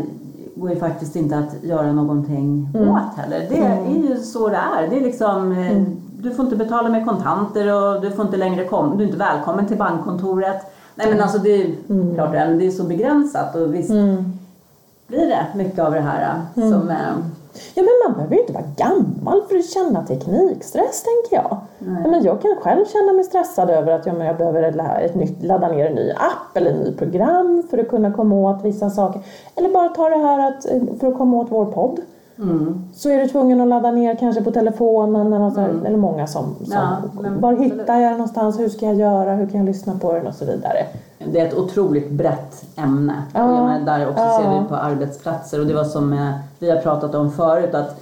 går 0.55 0.69
ju 0.69 0.75
faktiskt 0.79 1.15
inte 1.15 1.37
att 1.37 1.63
göra 1.63 1.91
någonting 1.91 2.69
åt 2.75 3.17
heller. 3.17 3.45
Det 3.49 3.57
är 3.57 4.09
ju 4.09 4.17
så 4.17 4.49
det 4.49 4.59
är. 4.77 4.87
Det 4.89 4.97
är 4.97 5.01
liksom, 5.01 5.51
eh, 5.51 5.81
Du 6.21 6.31
får 6.31 6.45
inte 6.45 6.57
betala 6.57 6.89
med 6.89 7.05
kontanter 7.05 7.73
och 7.73 8.01
du 8.01 8.11
får 8.11 8.25
inte 8.25 8.37
längre 8.37 8.65
kom, 8.65 8.97
du 8.97 9.03
är 9.03 9.07
inte 9.07 9.19
välkommen 9.19 9.67
till 9.67 9.77
bankkontoret. 9.77 10.61
Nej 10.95 11.09
men 11.11 11.21
alltså 11.21 11.37
det 11.37 11.49
är 11.49 11.75
klart 12.15 12.31
det 12.31 12.37
är, 12.37 12.47
men 12.47 12.57
det 12.57 12.67
är 12.67 12.71
så 12.71 12.83
begränsat 12.83 13.55
och 13.55 13.73
visst 13.73 13.91
blir 15.07 15.27
det 15.27 15.45
mycket 15.55 15.79
av 15.79 15.91
det 15.91 16.01
här 16.01 16.41
eh, 16.55 16.69
som 16.69 16.91
Ja, 17.73 17.83
men 17.83 17.91
man 18.07 18.13
behöver 18.17 18.35
ju 18.35 18.41
inte 18.41 18.53
vara 18.53 18.63
gammal 18.77 19.41
för 19.49 19.55
att 19.55 19.69
känna 19.69 20.05
teknikstress, 20.05 21.03
tänker 21.03 21.35
jag. 21.45 21.57
Ja, 22.03 22.09
men 22.09 22.23
jag 22.23 22.41
kan 22.41 22.55
själv 22.61 22.85
känna 22.85 23.13
mig 23.13 23.23
stressad 23.23 23.69
över 23.69 23.91
att 23.91 24.05
ja, 24.05 24.13
men 24.13 24.27
jag 24.27 24.37
behöver 24.37 24.63
ett 25.01 25.15
nytt, 25.15 25.43
ladda 25.43 25.67
ner 25.67 25.85
en 25.85 25.95
ny 25.95 26.11
app 26.11 26.57
eller 26.57 26.71
ett 26.71 26.85
nytt 26.85 26.97
program 26.97 27.63
för 27.69 27.77
att 27.77 27.89
kunna 27.89 28.11
komma 28.13 28.35
åt 28.35 28.63
vissa 28.65 28.89
saker. 28.89 29.21
Eller 29.55 29.69
bara 29.69 29.89
ta 29.89 30.09
det 30.09 30.17
här 30.17 30.47
att, 30.47 30.65
eh, 30.65 30.81
för 30.99 31.07
att 31.07 31.17
komma 31.17 31.37
åt 31.37 31.51
vår 31.51 31.65
podd. 31.65 31.99
mm. 32.37 32.83
Så 32.95 33.09
är 33.09 33.17
du 33.17 33.27
tvungen 33.27 33.61
att 33.61 33.67
ladda 33.67 33.91
ner 33.91 34.15
kanske 34.15 34.43
på 34.43 34.51
telefonen 34.51 35.33
eller, 35.33 35.49
så 35.49 35.59
här, 35.59 35.69
eller 35.85 35.97
många 35.97 36.27
som, 36.27 36.43
som 36.55 36.73
Ja, 36.73 36.97
men 37.21 37.41
var 37.41 37.53
hittar 37.53 37.95
jag 37.99 38.11
den 38.11 38.17
någonstans, 38.17 38.59
hur 38.59 38.69
ska 38.69 38.85
jag 38.85 38.95
göra, 38.95 39.33
hur 39.35 39.47
kan 39.47 39.59
jag 39.59 39.65
lyssna 39.65 39.99
på 40.01 40.13
den 40.13 40.27
och 40.27 40.33
så 40.33 40.45
vidare. 40.45 40.85
Det 41.25 41.39
är 41.39 41.47
ett 41.47 41.53
otroligt 41.57 42.11
brett 42.11 42.63
ämne. 42.75 43.23
Ja. 43.33 43.43
Och 43.43 43.49
jag 43.57 43.65
menar, 43.65 43.85
där 43.85 44.09
också 44.09 44.21
Ja. 44.23 44.39
ser 44.41 44.61
vi 44.61 44.67
på 44.69 44.75
arbetsplatser 44.75 45.59
och 45.59 45.65
det 45.67 45.73
var 45.73 45.83
som 45.83 46.13
eh, 46.13 46.31
vi 46.59 46.69
har 46.69 46.77
pratat 46.77 47.15
om 47.15 47.31
förut 47.31 47.73
att 47.75 48.01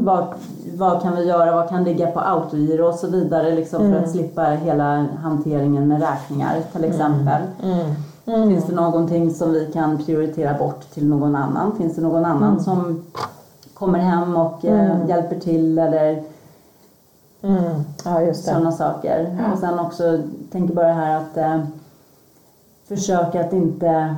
Vad, 0.00 0.24
vad 0.76 1.02
kan 1.02 1.16
vi 1.16 1.24
göra? 1.24 1.54
Vad 1.54 1.68
kan 1.68 1.84
ligga 1.84 2.06
på 2.06 2.20
autogiro 2.20 2.86
och 2.88 2.94
så 2.94 3.06
vidare 3.06 3.54
liksom, 3.54 3.80
för 3.92 3.98
att 3.98 4.10
slippa 4.10 4.42
hela 4.42 5.06
hanteringen 5.22 5.88
med 5.88 6.00
räkningar 6.00 6.56
till 6.72 6.84
exempel. 6.84 7.42
Mm. 7.62 8.48
Finns 8.48 8.64
det 8.66 8.74
någonting 8.74 9.30
som 9.34 9.52
vi 9.52 9.66
kan 9.72 9.98
prioritera 9.98 10.58
bort 10.58 10.80
till 10.94 11.06
någon 11.08 11.36
annan? 11.36 11.72
Finns 11.78 11.96
det 11.96 12.02
någon 12.02 12.24
annan 12.24 12.60
som 12.60 13.02
kommer 13.74 13.98
hem 13.98 14.36
och 14.36 14.64
eh, 14.64 15.08
hjälper 15.08 15.36
till 15.40 15.78
eller 15.78 16.22
Mm. 17.42 17.84
Ja, 18.04 18.34
sådana 18.34 18.72
saker. 18.72 19.38
Och 19.52 19.58
sen 19.58 19.78
också, 19.78 20.18
tänker 20.52 20.74
bara 20.74 20.92
här 20.92 21.16
att 21.16 21.36
eh, 21.36 21.60
försöka 22.88 23.40
att 23.40 23.52
inte 23.52 24.16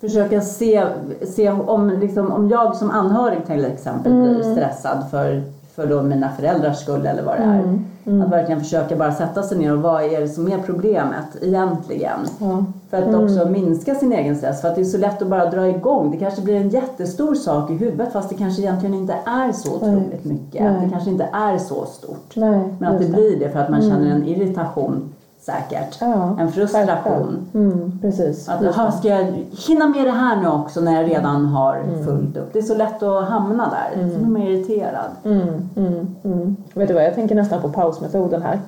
Försöka 0.00 0.40
se, 0.40 0.86
se 1.26 1.50
om, 1.50 1.90
liksom, 1.90 2.32
om 2.32 2.48
jag 2.48 2.76
som 2.76 2.90
anhörig 2.90 3.46
till 3.46 3.64
exempel 3.64 4.12
blir 4.12 4.42
stressad 4.52 5.10
för, 5.10 5.42
för 5.76 5.86
då 5.86 6.02
mina 6.02 6.28
föräldrars 6.28 6.78
skull 6.78 7.06
eller 7.06 7.22
vad 7.22 7.36
det 7.36 7.42
är. 7.42 8.22
Att 8.22 8.32
verkligen 8.32 8.60
försöka 8.60 8.96
bara 8.96 9.14
sätta 9.14 9.42
sig 9.42 9.58
ner 9.58 9.72
och 9.72 9.82
vad 9.82 10.04
är 10.04 10.20
det 10.20 10.28
som 10.28 10.52
är 10.52 10.58
problemet 10.58 11.36
egentligen? 11.42 12.18
Ja. 12.38 12.64
För 12.90 13.02
att 13.02 13.14
också 13.14 13.48
minska 13.48 13.94
sin 13.94 14.12
egen 14.12 14.36
stress. 14.36 14.60
För 14.60 14.68
att 14.68 14.74
det 14.74 14.80
är 14.80 14.84
så 14.84 14.98
lätt 14.98 15.22
att 15.22 15.28
bara 15.28 15.50
dra 15.50 15.68
igång. 15.68 16.10
Det 16.10 16.16
kanske 16.16 16.42
blir 16.42 16.54
en 16.54 16.68
jättestor 16.68 17.34
sak 17.34 17.70
i 17.70 17.74
huvudet 17.74 18.12
fast 18.12 18.28
det 18.28 18.34
kanske 18.34 18.62
egentligen 18.62 18.94
inte 18.94 19.14
är 19.26 19.52
så 19.52 19.76
otroligt 19.76 20.24
mycket. 20.24 20.62
Nej. 20.62 20.84
Det 20.84 20.90
kanske 20.90 21.10
inte 21.10 21.28
är 21.32 21.58
så 21.58 21.86
stort. 21.86 22.36
Nej, 22.36 22.60
Men 22.78 22.92
att 22.92 22.98
det 22.98 23.04
just 23.04 23.16
blir 23.16 23.40
det 23.40 23.50
för 23.50 23.58
att 23.58 23.70
man 23.70 23.82
känner 23.82 24.10
en 24.10 24.24
irritation 24.24 25.14
säkert. 25.46 25.96
Ja, 26.00 26.36
en 26.40 26.52
frustration. 26.52 27.46
Mm, 27.54 27.98
precis. 28.02 28.48
Att 28.48 28.64
aha, 28.64 28.90
ska 28.92 29.08
jag 29.08 29.24
hinna 29.68 29.88
med 29.88 30.04
det 30.06 30.10
här 30.10 30.40
nu 30.42 30.48
också 30.48 30.80
när 30.80 31.02
jag 31.02 31.10
redan 31.10 31.46
har 31.46 31.76
Mm. 31.76 32.04
fullt 32.04 32.36
upp? 32.36 32.52
Det 32.52 32.58
är 32.58 32.62
så 32.62 32.74
lätt 32.74 33.02
att 33.02 33.28
hamna 33.28 33.70
där. 33.70 34.08
Så 34.10 34.18
blir 34.18 34.28
man 34.28 34.42
irriterad. 34.42 35.10
Mm, 35.24 35.48
mm, 35.76 36.06
mm. 36.24 36.56
Vet 36.74 36.88
du 36.88 36.94
vad, 36.94 37.04
jag 37.04 37.14
tänker 37.14 37.34
nästan 37.34 37.62
på 37.62 37.68
pausmetoden 37.68 38.42
här. 38.42 38.58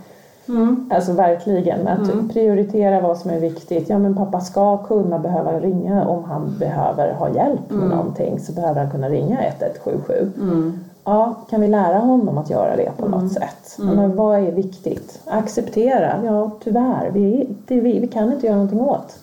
Mm. 0.49 0.91
Alltså 0.95 1.13
verkligen, 1.13 1.89
att 1.89 2.33
prioritera 2.33 3.01
vad 3.01 3.19
som 3.19 3.31
är 3.31 3.41
viktigt. 3.41 3.89
Ja 3.89 3.99
men 3.99 4.17
pappa 4.17 4.41
ska 4.41 4.77
kunna 4.77 5.19
behöva 5.19 5.53
ringa 5.61 6.05
om 6.05 6.25
han 6.25 6.57
behöver 6.59 7.13
ha 7.13 7.29
hjälp 7.35 7.71
med 7.71 7.89
någonting 7.89 8.41
så 8.41 8.53
behöver 8.53 8.81
han 8.81 8.91
kunna 8.91 9.09
ringa 9.09 9.39
1177. 9.41 10.31
Mm. 10.41 10.79
Ja, 11.05 11.35
kan 11.51 11.61
vi 11.61 11.69
lära 11.69 11.99
honom 11.99 12.39
att 12.39 12.51
göra 12.51 12.77
det 12.77 12.93
på 12.97 13.09
något 13.09 13.33
sätt? 13.33 13.77
Men 13.79 14.17
vad 14.17 14.39
är 14.39 14.53
viktigt? 14.53 15.21
Acceptera? 15.27 16.21
Ja, 16.25 16.51
tyvärr. 16.65 17.11
Vi, 17.11 17.49
det, 17.67 17.81
vi, 17.81 17.99
vi 17.99 18.07
kan 18.07 18.33
inte 18.33 18.47
göra 18.47 18.57
någonting 18.57 18.81
åt 18.81 19.19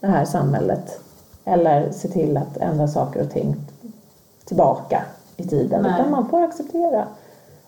det 0.00 0.06
här 0.06 0.24
samhället. 0.24 1.00
Eller 1.44 1.90
se 1.90 2.08
till 2.08 2.36
att 2.36 2.56
ändra 2.56 2.88
saker 2.88 3.22
och 3.22 3.30
ting 3.30 3.56
tillbaka 4.44 5.02
i 5.36 5.44
tiden. 5.44 5.82
Nej. 5.82 5.92
Utan 5.94 6.10
man 6.10 6.28
får 6.28 6.42
acceptera. 6.42 7.04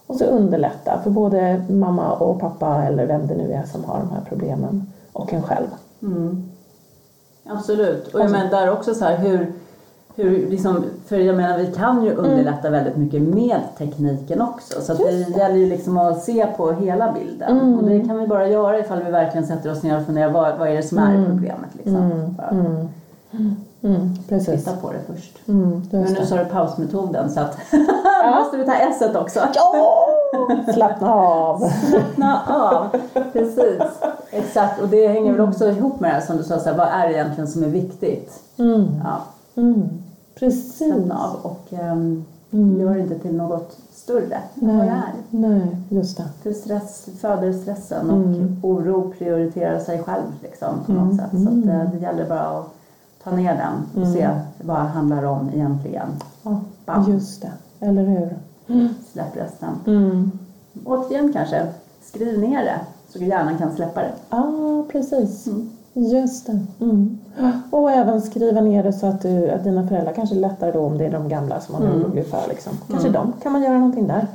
Och 0.06 0.16
så 0.16 0.24
underlätta 0.24 1.00
för 1.02 1.10
både 1.10 1.64
mamma 1.68 2.12
och 2.12 2.40
pappa 2.40 2.84
eller 2.84 3.06
vem 3.06 3.26
det 3.26 3.34
nu 3.34 3.52
är 3.52 3.62
som 3.64 3.84
har 3.84 3.98
de 3.98 4.10
här 4.10 4.22
problemen. 4.28 4.92
Och 5.12 5.32
en 5.32 5.42
själv. 5.42 5.66
Absolut. 7.44 8.14
Och 8.14 8.20
jag 8.20 8.30
menar 8.30 8.50
där 8.50 8.70
också 8.70 8.94
så 8.94 9.04
här 9.04 9.16
hur, 9.16 9.52
hur 10.16 10.50
liksom, 10.50 10.84
för 11.06 11.16
jag 11.16 11.36
menar 11.36 11.58
vi 11.58 11.66
kan 11.66 12.04
ju 12.04 12.14
underlätta 12.14 12.70
väldigt 12.70 12.96
mycket 12.96 13.22
med 13.22 13.60
tekniken 13.78 14.42
också. 14.42 14.80
Så 14.80 14.92
att 14.92 14.98
det 14.98 15.12
gäller 15.38 15.56
ju 15.56 15.66
liksom 15.68 15.98
att 15.98 16.22
se 16.24 16.46
på 16.56 16.72
hela 16.72 17.12
bilden. 17.12 17.74
Och 17.78 17.84
det 17.84 18.00
kan 18.04 18.18
vi 18.18 18.26
bara 18.26 18.48
göra 18.48 18.78
ifall 18.78 19.02
vi 19.04 19.10
verkligen 19.10 19.46
sätter 19.46 19.72
oss 19.72 19.82
ner 19.82 19.98
och 20.00 20.06
funderar 20.06 20.30
vad, 20.30 20.58
vad 20.58 20.68
är 20.68 20.74
det 20.76 20.82
som 20.82 20.98
är 20.98 21.24
problemet 21.26 21.70
liksom. 21.72 22.10
Bara 22.38 22.54
Mm, 23.84 24.14
precis. 24.28 24.64
titta 24.64 24.76
på 24.76 24.90
det 24.92 25.14
först. 25.14 25.38
Mm, 25.48 25.82
Men 25.90 26.02
nu 26.02 26.14
det. 26.14 26.26
sa 26.26 26.36
du 26.36 26.44
pausmetoden 26.44 27.30
så 27.30 27.40
att 27.40 27.58
nu 28.24 28.30
måste 28.38 28.56
vi 28.56 28.64
ta 28.64 28.72
S 28.74 29.02
också. 29.14 29.40
Ja! 29.54 30.06
Slappna 30.74 31.14
av. 31.14 31.58
Slappna 31.90 32.40
av. 32.48 32.86
Precis. 33.32 33.82
Exakt. 34.30 34.82
Och 34.82 34.88
det 34.88 35.08
hänger 35.08 35.32
väl 35.32 35.40
också 35.40 35.68
ihop 35.70 36.00
med 36.00 36.10
det 36.10 36.14
här 36.14 36.20
som 36.20 36.36
du 36.36 36.42
sa, 36.42 36.58
så 36.58 36.68
här, 36.70 36.76
vad 36.76 36.86
är 36.88 37.08
det 37.08 37.14
egentligen 37.14 37.48
som 37.48 37.62
är 37.64 37.68
viktigt? 37.68 38.32
Mm, 38.58 38.86
Ja, 39.04 39.16
mm, 39.62 40.01
precis. 40.34 40.82
av 41.10 41.36
och 41.42 41.68
um, 41.70 42.24
gör 42.50 42.98
inte 42.98 43.18
till 43.18 43.34
något 43.36 43.78
större 43.92 44.38
än 44.60 44.78
vad 44.78 44.86
det 44.86 44.90
är. 44.90 45.12
nej, 45.30 45.76
just 45.88 46.16
det. 46.16 46.24
För 46.42 46.52
stress 46.52 47.08
föder 47.20 47.52
stressen 47.52 48.10
och 48.10 48.70
oro 48.70 49.12
prioriterar 49.18 49.78
sig 49.78 50.02
själv 50.02 50.24
liksom, 50.42 50.74
på 50.86 50.92
något 50.92 51.16
sätt. 51.16 51.30
Så 51.30 51.48
att, 51.48 51.66
eh, 51.66 51.92
det 51.92 51.98
gäller 51.98 52.28
bara 52.28 52.40
att 52.40 52.74
ta 53.24 53.30
ner 53.30 53.56
den 53.56 54.02
och 54.02 54.12
se 54.12 54.28
vad 54.62 54.76
det 54.76 54.88
handlar 54.88 55.22
om 55.22 55.50
egentligen. 55.54 56.08
Ja, 56.42 56.60
Bam. 56.86 57.12
just 57.12 57.42
det. 57.42 57.52
Eller 57.86 58.04
hur? 58.04 58.36
Släpp 59.12 59.36
resten. 59.36 59.74
Mm. 59.86 60.30
Återigen 60.84 61.32
kanske, 61.32 61.66
skriv 62.02 62.40
ner 62.40 62.64
det 62.64 62.80
så 63.08 63.18
hjärnan 63.18 63.58
kan 63.58 63.74
släppa 63.76 64.00
det. 64.00 64.12
Ja, 64.30 64.84
precis. 64.92 65.48
Just 65.94 66.46
det. 66.46 66.60
Mm. 66.80 67.18
Och 67.70 67.90
även 67.90 68.22
skriva 68.22 68.60
ner 68.60 68.82
det 68.82 68.92
så 68.92 69.06
att, 69.06 69.22
du, 69.22 69.50
att 69.50 69.64
dina 69.64 69.86
föräldrar 69.88 70.12
kanske 70.12 70.34
lättare 70.34 70.72
då 70.72 70.80
om 70.80 70.98
det 70.98 71.04
är 71.06 71.10
de 71.12 71.28
gamla 71.28 71.60
som 71.60 71.72
man 71.72 71.82
är 71.82 71.96
orolig 71.96 72.26
för. 72.26 72.48
Liksom. 72.48 72.72
Kanske 72.90 73.08
de 73.08 73.32
kan 73.42 73.52
man 73.52 73.62
göra 73.62 73.74
någonting 73.78 74.06
där. 74.06 74.26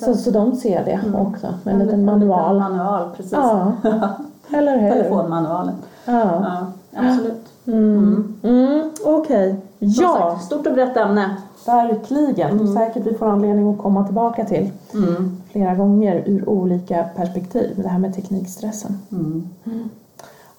Så, 0.00 0.14
så 0.14 0.30
de 0.30 0.56
ser 0.56 0.84
det 0.84 1.00
också. 1.20 1.46
Med 1.62 1.74
en 1.74 1.80
liten 1.80 2.04
manual. 2.04 2.58
manual, 2.58 3.10
precis. 3.16 3.32
Ja, 3.32 3.72
eller 4.56 4.78
hur? 4.78 4.90
Telefonmanualen. 4.90 5.74
Ja. 6.04 6.22
Ja, 6.44 6.66
absolut. 6.96 7.42
Mm. 7.66 8.34
Mm. 8.42 8.90
Okej. 9.04 9.56
Som 9.78 9.88
Ja, 9.88 10.16
sagt, 10.34 10.44
stort 10.44 10.66
och 10.66 10.72
brett 10.72 10.96
ämne. 10.96 11.36
verkligen. 11.66 12.74
Säkert 12.74 13.06
vi 13.06 13.14
får 13.14 13.26
anledning 13.26 13.70
att 13.72 13.78
komma 13.78 14.04
tillbaka 14.04 14.44
till 14.44 14.70
Mm. 14.94 15.36
flera 15.52 15.74
gånger 15.74 16.22
ur 16.26 16.48
olika 16.48 17.04
perspektiv. 17.16 17.82
Det 17.82 17.88
här 17.88 17.98
med 17.98 18.14
teknikstressen. 18.14 18.98
Mm. 19.12 19.48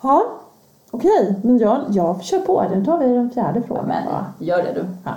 Ja, 0.06 0.26
okej. 0.92 1.36
Men 1.42 1.58
jag, 1.58 1.86
jag 1.90 2.24
kör 2.24 2.40
på. 2.40 2.66
Nu 2.76 2.86
tar 2.86 2.98
vi 2.98 3.14
den 3.14 3.30
fjärde 3.30 3.62
frågan. 3.62 3.86
men, 3.86 4.06
va? 4.06 4.26
gör 4.40 4.64
det 4.64 4.74
du. 4.74 4.86
Ja. 5.04 5.12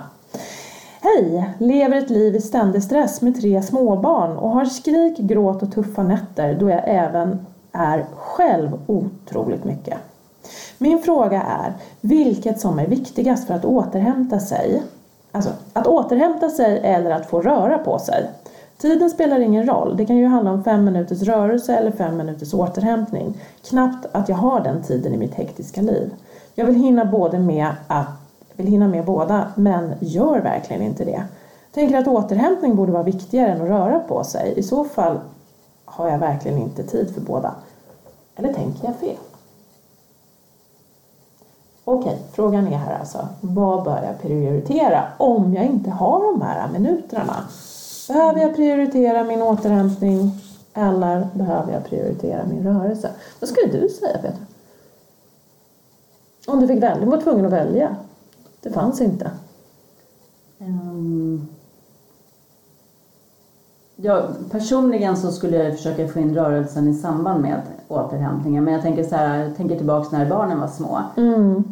Hej! 1.01 1.53
Lever 1.57 1.97
ett 1.97 2.09
liv 2.09 2.35
i 2.35 2.41
ständig 2.41 2.83
stress 2.83 3.21
med 3.21 3.41
tre 3.41 3.61
småbarn 3.61 4.37
och 4.37 4.49
har 4.49 4.65
skrik, 4.65 5.17
gråt 5.17 5.63
och 5.63 5.73
tuffa 5.73 6.03
nätter 6.03 6.53
då 6.59 6.69
jag 6.69 6.81
även 6.85 7.45
är 7.71 8.05
själv 8.15 8.79
otroligt 8.87 9.63
mycket. 9.63 9.97
Min 10.77 11.01
fråga 11.01 11.41
är 11.41 11.73
vilket 12.01 12.59
som 12.59 12.79
är 12.79 12.87
viktigast 12.87 13.47
för 13.47 13.53
att 13.53 13.65
återhämta 13.65 14.39
sig. 14.39 14.83
Alltså, 15.31 15.49
att 15.73 15.87
återhämta 15.87 16.49
sig 16.49 16.79
eller 16.83 17.11
att 17.11 17.29
få 17.29 17.41
röra 17.41 17.77
på 17.77 17.99
sig. 17.99 18.29
Tiden 18.81 19.09
spelar 19.09 19.39
ingen 19.39 19.65
roll. 19.65 19.97
Det 19.97 20.05
kan 20.05 20.17
ju 20.17 20.25
handla 20.25 20.51
om 20.51 20.63
fem 20.63 20.85
minuters 20.85 21.21
rörelse 21.21 21.75
eller 21.75 21.91
fem 21.91 22.17
minuters 22.17 22.53
återhämtning. 22.53 23.41
Knappt 23.69 24.07
att 24.11 24.29
jag 24.29 24.35
har 24.35 24.59
den 24.59 24.83
tiden 24.83 25.13
i 25.13 25.17
mitt 25.17 25.33
hektiska 25.33 25.81
liv. 25.81 26.13
Jag 26.55 26.65
vill 26.65 26.75
hinna 26.75 27.05
både 27.05 27.39
med 27.39 27.67
att 27.87 28.07
vill 28.59 28.67
hinna 28.67 28.87
med 28.87 29.05
båda, 29.05 29.47
men 29.55 29.93
gör 29.99 30.39
verkligen 30.39 30.81
inte 30.81 31.05
det. 31.05 31.23
Tänker 31.73 31.97
att 31.97 32.07
återhämtning 32.07 32.75
borde 32.75 32.91
vara 32.91 33.03
viktigare 33.03 33.51
än 33.51 33.61
att 33.61 33.67
röra 33.67 33.99
på 33.99 34.23
sig. 34.23 34.53
I 34.57 34.63
så 34.63 34.83
fall 34.83 35.19
har 35.85 36.09
jag 36.09 36.19
verkligen 36.19 36.57
inte 36.57 36.83
tid 36.83 37.13
för 37.13 37.21
båda. 37.21 37.55
Eller 38.35 38.53
tänker 38.53 38.87
jag 38.87 38.95
fel? 38.95 39.17
Okej, 41.83 42.17
frågan 42.31 42.67
är 42.67 42.77
här 42.77 42.99
alltså. 42.99 43.27
Vad 43.41 43.83
bör 43.83 44.03
jag 44.03 44.21
prioritera 44.21 45.03
om 45.17 45.53
jag 45.53 45.65
inte 45.65 45.89
har 45.89 46.31
de 46.31 46.41
här 46.41 46.67
minuterna? 46.71 47.35
Behöver 48.09 48.41
jag 48.41 48.55
prioritera 48.55 49.23
min 49.23 49.41
återhämtning 49.41 50.31
eller 50.73 51.27
behöver 51.33 51.73
jag 51.73 51.85
prioritera 51.85 52.45
min 52.45 52.63
rörelse? 52.63 53.11
Vad 53.39 53.49
skulle 53.49 53.79
du 53.81 53.89
säga 53.89 54.17
Petra? 54.17 54.45
Om 56.47 56.59
du 56.59 56.67
fick 56.67 56.83
välja, 56.83 56.99
du 56.99 57.05
var 57.05 57.21
tvungen 57.21 57.45
att 57.45 57.51
välja. 57.51 57.95
Det 58.61 58.71
fanns 58.71 59.01
inte. 59.01 59.31
Ehm, 60.59 61.47
Ja, 64.01 64.23
personligen 64.51 65.17
så 65.17 65.31
skulle 65.31 65.57
jag 65.57 65.75
försöka 65.77 66.07
få 66.07 66.19
in 66.19 66.35
rörelsen 66.35 66.87
i 66.87 66.93
samband 66.93 67.41
med 67.41 67.61
återhämtningen. 67.87 68.63
Men 68.63 68.73
jag 68.73 68.83
tänker 68.83 69.03
så 69.03 69.15
här, 69.15 69.43
jag 69.43 69.55
tänker 69.55 69.77
tillbaks 69.77 70.11
när 70.11 70.29
barnen 70.29 70.59
var 70.59 70.67
små. 70.67 70.99
Mm. 71.17 71.63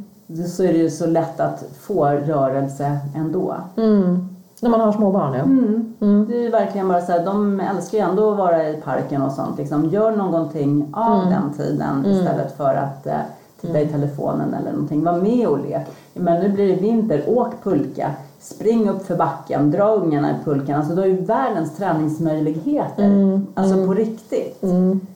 Så 0.47 0.63
är 0.63 0.73
det 0.73 0.79
ju 0.79 0.89
så 0.89 1.05
lätt 1.05 1.39
att 1.39 1.63
få 1.79 2.05
rörelse 2.05 2.99
ändå. 3.15 3.55
Mm. 3.77 4.36
När 4.61 4.69
man 4.69 4.81
har 4.81 4.91
små 4.91 5.11
barn, 5.11 5.33
ja. 5.33 5.43
Mm. 5.43 5.93
Mm. 6.01 6.27
Det 6.29 6.45
är 6.45 6.51
verkligen 6.51 6.87
bara 6.87 7.01
så 7.01 7.11
här, 7.11 7.25
de 7.25 7.59
älskar 7.59 7.97
ju 7.97 8.03
ändå 8.03 8.31
att 8.31 8.37
vara 8.37 8.69
i 8.69 8.81
parken 8.81 9.21
och 9.21 9.31
sånt. 9.31 9.57
Liksom. 9.57 9.85
Gör 9.85 10.11
någonting 10.11 10.89
av 10.93 11.25
den 11.29 11.53
tiden 11.57 12.05
istället 12.05 12.57
för 12.57 12.75
att 12.75 13.07
eh, 13.07 13.13
titta 13.61 13.81
i 13.81 13.87
telefonen 13.87 14.53
eller 14.53 14.71
någonting. 14.71 15.03
Var 15.03 15.21
med 15.21 15.47
och 15.47 15.59
lek. 15.59 15.87
Men 16.13 16.41
nu 16.41 16.49
blir 16.49 16.67
det 16.67 16.81
vinter, 16.81 17.23
åk 17.27 17.63
pulka. 17.63 18.11
Spring 18.39 18.89
upp 18.89 19.05
för 19.05 19.15
backen, 19.15 19.71
dra 19.71 19.95
ungarna 19.95 20.31
i 20.31 20.33
pulkan. 20.45 20.75
Alltså 20.75 20.93
du 20.95 21.01
har 21.01 21.07
ju 21.07 21.21
världens 21.21 21.77
träningsmöjligheter. 21.77 23.41
Alltså 23.53 23.85
på 23.85 23.93
riktigt. 23.93 24.63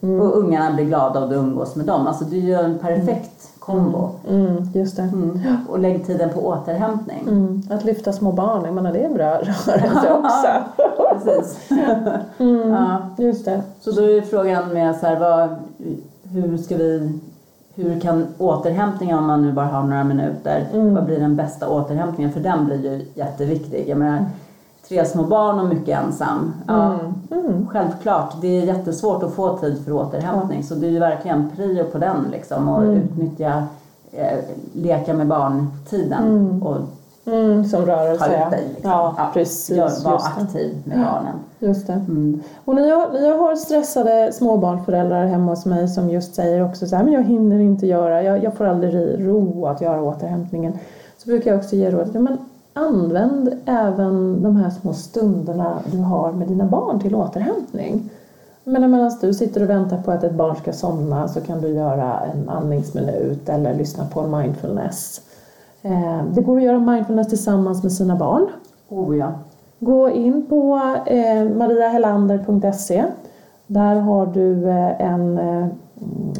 Och 0.00 0.38
ungarna 0.38 0.74
blir 0.74 0.84
glada 0.84 1.20
och 1.20 1.28
du 1.30 1.36
umgås 1.36 1.76
med 1.76 1.86
dem. 1.86 2.06
Alltså 2.06 2.24
det 2.24 2.36
är 2.36 2.40
ju 2.40 2.54
en 2.54 2.78
perfekt 2.78 3.51
kombo. 3.66 4.10
Mm, 4.28 4.70
just 4.74 4.96
det. 4.96 5.02
Mm. 5.02 5.40
Och 5.68 5.78
lägg 5.78 6.06
tiden 6.06 6.30
på 6.30 6.46
återhämtning. 6.46 7.22
Mm. 7.28 7.62
Att 7.70 7.84
lyfta 7.84 8.12
små 8.12 8.32
barn, 8.32 8.64
jag 8.64 8.74
menar 8.74 8.92
det 8.92 9.04
är 9.04 9.14
bra 9.14 9.30
rörelse 9.66 10.12
också. 10.12 10.48
Precis. 11.12 11.58
ja. 12.38 12.98
Just 13.18 13.44
det. 13.44 13.62
Så 13.80 13.90
då 13.90 14.02
är 14.02 14.22
frågan 14.22 14.68
med 14.68 14.96
så 14.96 15.06
här, 15.06 15.20
vad, 15.20 15.56
hur 16.22 16.56
ska 16.56 16.76
vi 16.76 17.18
hur 17.74 18.00
kan 18.00 18.26
återhämtningen, 18.38 19.18
om 19.18 19.26
man 19.26 19.42
nu 19.42 19.52
bara 19.52 19.66
har 19.66 19.82
några 19.82 20.04
minuter, 20.04 20.66
vad 20.72 21.04
blir 21.04 21.20
den 21.20 21.36
bästa 21.36 21.68
återhämtningen? 21.68 22.32
För 22.32 22.40
den 22.40 22.64
blir 22.64 22.84
ju 22.84 23.06
jätteviktig. 23.14 23.84
Jag 23.88 23.98
menar, 23.98 24.24
tre 24.88 25.04
små 25.04 25.22
barn 25.22 25.58
och 25.58 25.66
mycket 25.68 25.98
ensam. 25.98 26.54
Ja, 26.66 26.98
Självklart, 27.68 28.34
det 28.40 28.46
är 28.46 28.62
jättesvårt 28.62 29.22
att 29.22 29.32
få 29.32 29.56
tid 29.58 29.84
för 29.84 29.92
återhämtning. 29.92 30.64
Så 30.64 30.74
det 30.74 30.86
är 30.86 30.90
ju 30.90 30.98
verkligen 30.98 31.50
prio 31.56 31.84
på 31.84 31.98
den 31.98 32.26
liksom 32.30 32.68
och 32.68 32.82
utnyttja 32.82 33.66
eh, 34.12 34.38
leka 34.72 35.14
med 35.14 35.26
barn-tiden. 35.26 36.62
Och 36.62 36.78
Mm, 37.24 37.64
som 37.64 37.86
rörelse, 37.86 38.24
ta 38.24 38.32
ja. 38.32 38.46
ut 38.46 38.50
dig. 38.50 38.64
Liksom. 38.74 38.90
Ja, 38.90 39.30
precis. 39.34 39.76
Gör, 39.76 40.04
var 40.04 40.14
aktiv 40.14 40.82
med 40.84 40.98
barnen. 40.98 41.34
Just 41.58 41.86
det. 41.86 41.92
Mm. 41.92 42.40
Och 42.64 42.74
när 42.74 42.88
jag, 42.88 43.12
när 43.12 43.28
jag 43.28 43.38
har 43.38 43.56
stressade 43.56 44.32
småbarnföräldrar 44.32 45.26
hemma 45.26 45.52
hos 45.52 45.66
mig 45.66 45.88
som 45.88 46.10
just 46.10 46.34
säger 46.34 46.64
också 46.64 46.86
så 46.86 46.96
här, 46.96 47.04
men 47.04 47.12
jag 47.12 47.22
hinner 47.22 47.58
inte 47.60 47.86
göra, 47.86 48.22
jag, 48.22 48.44
jag 48.44 48.54
får 48.54 48.64
aldrig 48.64 49.26
ro 49.28 49.66
att 49.66 49.80
göra 49.80 50.02
återhämtningen. 50.02 50.72
Så 51.18 51.28
brukar 51.28 51.50
jag 51.50 51.58
också 51.60 51.76
ge 51.76 51.90
rådet, 51.90 52.10
ja, 52.14 52.20
men 52.20 52.38
använd 52.74 53.54
även 53.66 54.42
de 54.42 54.56
här 54.56 54.70
små 54.70 54.92
stunderna 54.92 55.78
du 55.92 55.98
har 55.98 56.32
med 56.32 56.48
dina 56.48 56.64
barn 56.64 57.00
till 57.00 57.14
återhämtning. 57.14 58.10
Men 58.64 58.90
medan 58.90 59.12
du 59.20 59.34
sitter 59.34 59.62
och 59.62 59.70
väntar 59.70 60.02
på 60.02 60.10
att 60.10 60.24
ett 60.24 60.34
barn 60.34 60.56
ska 60.56 60.72
somna 60.72 61.28
så 61.28 61.40
kan 61.40 61.60
du 61.60 61.68
göra 61.68 62.20
en 62.20 62.48
andningsminut 62.48 63.48
eller 63.48 63.74
lyssna 63.74 64.04
på 64.06 64.20
en 64.20 64.30
mindfulness. 64.30 65.20
Eh, 65.82 66.24
Det 66.34 66.42
går 66.42 66.56
att 66.56 66.62
göra 66.62 66.78
mindfulness 66.78 67.28
tillsammans 67.28 67.82
med 67.82 67.92
sina 67.92 68.16
barn. 68.16 68.46
Oh 68.88 69.16
ja. 69.18 69.32
Gå 69.78 70.10
in 70.10 70.46
på 70.46 70.80
eh, 71.06 71.44
mariahelander.se. 71.56 73.04
Där 73.66 73.94
har 73.96 74.26
du 74.26 74.68
eh, 74.68 75.00
en, 75.12 75.38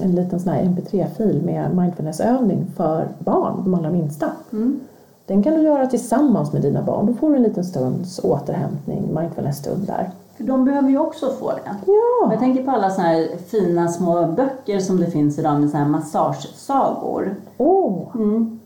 en 0.03 0.12
liten 0.14 0.40
sån 0.40 0.53
här 0.53 0.62
mp3-fil 0.62 1.42
med 1.45 1.77
mindfulnessövning 1.77 2.66
för 2.77 3.09
barn, 3.18 3.62
de 3.64 3.75
allra 3.75 3.90
minsta. 3.90 4.27
Mm. 4.53 4.81
Den 5.27 5.43
kan 5.43 5.55
du 5.55 5.63
göra 5.63 5.87
tillsammans 5.87 6.53
med 6.53 6.63
dina 6.63 6.83
barn. 6.83 7.07
Då 7.07 7.15
får 7.15 7.31
du 7.31 7.37
en 7.37 7.43
liten 7.43 7.65
stunds 7.65 8.21
återhämtning, 8.25 9.15
mindfulness-stund 9.15 9.87
där. 9.87 10.11
För 10.37 10.45
de 10.45 10.65
behöver 10.65 10.89
ju 10.89 10.99
också 10.99 11.31
få 11.41 11.49
det. 11.51 11.77
Ja! 11.87 12.31
Jag 12.31 12.39
tänker 12.41 12.65
på 12.65 12.71
alla 12.71 12.91
så 12.91 13.01
här 13.01 13.29
fina 13.47 13.89
små 13.89 14.27
böcker 14.27 14.79
som 14.79 15.01
det 15.01 15.07
finns 15.07 15.39
idag 15.39 15.61
med 15.61 15.71
så 15.71 15.77
här 15.77 15.89
massagesagor. 15.89 17.35
Åh! 17.59 17.99
Mm. 18.15 18.59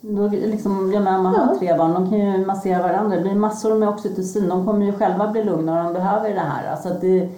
Då 0.00 0.28
liksom, 0.28 0.92
jag 0.92 1.04
menar, 1.04 1.22
man 1.22 1.34
har 1.34 1.46
Ja. 1.52 1.58
tre 1.58 1.76
barn, 1.76 1.94
de 1.94 2.08
kan 2.10 2.18
ju 2.18 2.46
massera 2.46 2.82
varandra. 2.82 3.16
Det 3.16 3.22
blir 3.22 3.34
massor 3.34 3.74
med 3.74 3.88
oxytocin. 3.88 4.48
De 4.48 4.66
kommer 4.66 4.86
ju 4.86 4.92
själva 4.92 5.28
bli 5.28 5.44
lugna 5.44 5.78
och 5.78 5.84
de 5.84 5.92
behöver 5.94 6.34
det 6.34 6.40
här. 6.40 6.70
Alltså 6.70 6.88
det, 7.00 7.28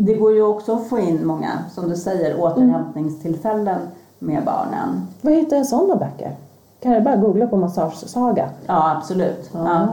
det 0.00 0.14
går 0.14 0.32
ju 0.34 0.42
också 0.42 0.72
att 0.72 0.88
få 0.88 0.98
in 0.98 1.26
många, 1.26 1.50
som 1.74 1.88
du 1.88 1.96
säger, 1.96 2.40
återhämtningstillfällen 2.40 3.78
med 4.18 4.42
barnen. 4.44 5.06
Vad 5.20 5.34
hittar 5.34 5.56
jag 5.56 5.66
sådana 5.66 5.96
böcker? 5.96 6.36
Kan 6.80 6.92
jag 6.92 7.02
bara 7.04 7.16
googla 7.16 7.46
på 7.46 7.56
massagesaga? 7.56 8.48
Ja, 8.66 8.96
absolut. 8.96 9.50
Ja. 9.52 9.60
Ah, 9.68 9.86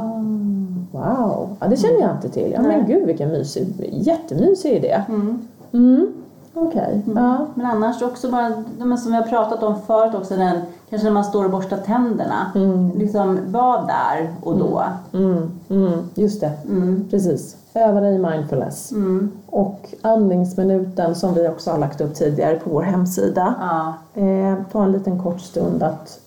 wow, 0.92 1.50
ja, 1.60 1.68
det 1.68 1.78
känner 1.78 2.02
jag 2.02 2.12
inte 2.12 2.30
till. 2.30 2.52
Ja, 2.56 2.62
men 2.62 2.86
gud 2.88 3.06
vilken 3.06 3.30
mysig, 3.30 3.90
jättemysig 3.92 4.72
idé. 4.72 5.02
Mm. 5.10 5.48
Mm. 5.72 6.08
Okej, 6.54 7.02
ja. 7.16 7.46
Men 7.56 7.66
annars 7.66 8.02
också 8.02 8.32
bara, 8.32 8.52
men 8.78 8.98
som 8.98 9.12
vi 9.12 9.18
har 9.18 9.24
pratat 9.24 9.64
om 9.64 9.76
förut 9.88 10.16
också, 10.16 10.36
den, 10.36 10.62
kanske 10.90 11.06
när 11.08 11.14
man 11.14 11.24
står 11.24 11.46
och 11.46 11.52
borstar 11.52 11.78
tänderna. 11.78 12.52
Liksom, 12.96 13.40
var 13.48 13.88
där 13.88 14.34
och 14.44 14.58
då. 14.58 14.84
Mm, 15.14 15.52
mm, 15.70 16.00
just 16.16 16.42
det, 16.42 16.52
Mm. 16.70 17.06
precis. 17.10 17.58
Öva 17.74 18.02
dig 18.02 18.16
i 18.16 18.18
mindfulness. 18.20 18.92
Mm. 18.92 19.32
Och 19.50 19.94
andningsminuten 20.02 21.16
som 21.16 21.34
vi 21.34 21.48
också 21.48 21.72
har 21.72 21.78
lagt 21.78 22.02
upp 22.02 22.16
tidigare 22.16 22.56
på 22.56 22.70
vår 22.70 22.82
hemsida. 22.82 23.54
Ja. 23.60 23.94
Eh, 24.22 24.56
ta 24.72 24.84
en 24.84 24.92
liten 24.92 25.20
kort 25.24 25.40
stund 25.42 25.84
att... 25.84 26.20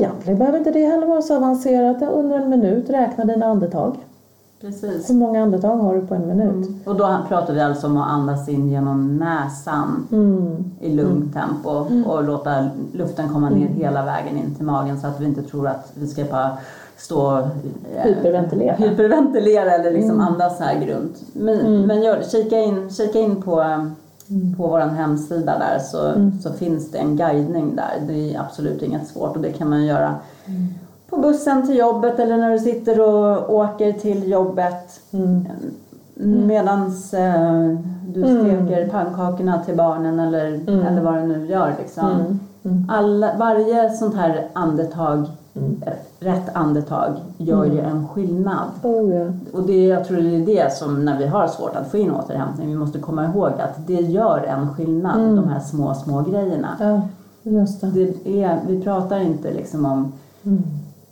Egentligen 0.00 0.38
behöver 0.38 0.58
inte 0.58 0.70
det 0.70 0.86
heller 0.86 1.06
vara 1.06 1.22
så 1.22 1.36
avancerat. 1.36 2.02
Under 2.02 2.36
en 2.38 2.50
minut 2.50 2.90
räkna 2.90 3.24
dina 3.24 3.46
andetag. 3.46 3.96
Precis. 4.60 5.10
Hur 5.10 5.14
många 5.14 5.42
andetag 5.42 5.76
har 5.76 5.94
du 5.94 6.06
på 6.06 6.14
en 6.14 6.28
minut? 6.28 6.68
Och 6.86 6.96
då 6.96 7.16
pratar 7.28 7.54
vi 7.54 7.60
alltså 7.60 7.86
om 7.86 7.96
att 7.96 8.08
andas 8.10 8.48
in 8.48 8.68
genom 8.68 9.16
näsan 9.16 10.06
Mm. 10.12 10.64
i 10.80 10.94
lugnt 10.94 11.34
tempo 11.34 11.70
och 12.10 12.24
låta 12.24 12.68
luften 12.92 13.28
komma 13.28 13.50
ner 13.50 13.66
hela 13.68 14.04
vägen 14.04 14.36
in 14.36 14.54
till 14.54 14.64
magen 14.66 15.00
så 15.00 15.06
att 15.06 15.20
vi 15.20 15.24
inte 15.24 15.42
tror 15.42 15.68
att 15.68 15.92
vi 15.94 16.06
ska 16.06 16.24
bara 16.24 16.50
stå 16.96 17.38
eh, 17.38 18.02
Hyperventilera. 18.04 18.74
hyperventilera 18.74 19.70
eller 19.72 19.90
liksom 19.90 20.20
andas 20.20 20.58
så 20.58 20.64
här 20.64 20.80
grunt. 20.86 21.22
Men, 21.32 21.86
men 21.86 22.02
gör, 22.02 22.22
kika, 22.22 22.58
in, 22.58 22.90
kika 22.90 23.18
in 23.18 23.42
på, 23.42 23.64
eh, 24.30 24.56
på 24.56 24.66
vår 24.66 24.80
hemsida 24.80 25.58
där 25.58 25.78
så, 25.78 26.30
så 26.42 26.52
finns 26.52 26.90
det 26.90 26.98
en 26.98 27.16
guidning 27.16 27.76
där. 27.76 28.06
Det 28.06 28.34
är 28.34 28.40
absolut 28.40 28.82
inget 28.82 29.08
svårt 29.08 29.36
och 29.36 29.42
det 29.42 29.52
kan 29.52 29.70
man 29.70 29.84
göra 29.84 30.14
på 31.10 31.16
bussen 31.16 31.66
till 31.66 31.76
jobbet 31.76 32.18
eller 32.18 32.36
när 32.36 32.50
du 32.50 32.58
sitter 32.58 33.00
och 33.00 33.54
åker 33.54 33.92
till 33.92 34.30
jobbet. 34.30 35.00
Mm. 35.10 35.46
Medans 36.46 37.14
eh, 37.14 37.78
du 38.06 38.22
steker 38.22 38.88
pannkakorna 38.88 39.64
till 39.64 39.76
barnen 39.76 40.20
eller, 40.20 40.44
eller 40.68 41.02
vad 41.02 41.14
du 41.14 41.22
nu 41.22 41.46
gör. 41.46 41.74
Liksom. 41.78 42.40
Alla, 42.88 43.36
varje 43.38 43.90
sånt 43.90 44.14
här 44.14 44.46
andetag, 44.52 45.26
eh, 45.54 45.92
rätt 46.18 46.56
andetag, 46.56 47.12
gör 47.38 47.64
ju 47.64 47.80
en 47.80 48.08
skillnad. 48.08 48.68
Oh, 48.82 49.14
ja. 49.14 49.26
Och 49.52 49.62
det, 49.62 49.86
jag 49.86 50.04
tror 50.04 50.16
det 50.16 50.36
är 50.36 50.46
det 50.46 50.72
som 50.76 51.04
när 51.04 51.18
vi 51.18 51.26
har 51.26 51.48
svårt 51.48 51.76
att 51.76 51.90
få 51.90 51.96
in 51.96 52.10
återhämtning, 52.10 52.68
vi 52.68 52.74
måste 52.76 52.98
komma 52.98 53.24
ihåg 53.26 53.48
att 53.58 53.86
det 53.86 53.94
gör 54.00 54.38
en 54.38 54.74
skillnad, 54.74 55.36
de 55.36 55.48
här 55.48 55.60
små, 55.60 55.94
små 55.94 56.22
grejerna. 56.22 56.68
ja, 56.80 57.00
just 57.42 57.80
det. 57.80 57.86
Det 58.24 58.42
är, 58.42 58.60
vi 58.66 58.82
pratar 58.82 59.20
inte 59.20 59.52
liksom 59.52 59.84
om 59.84 60.12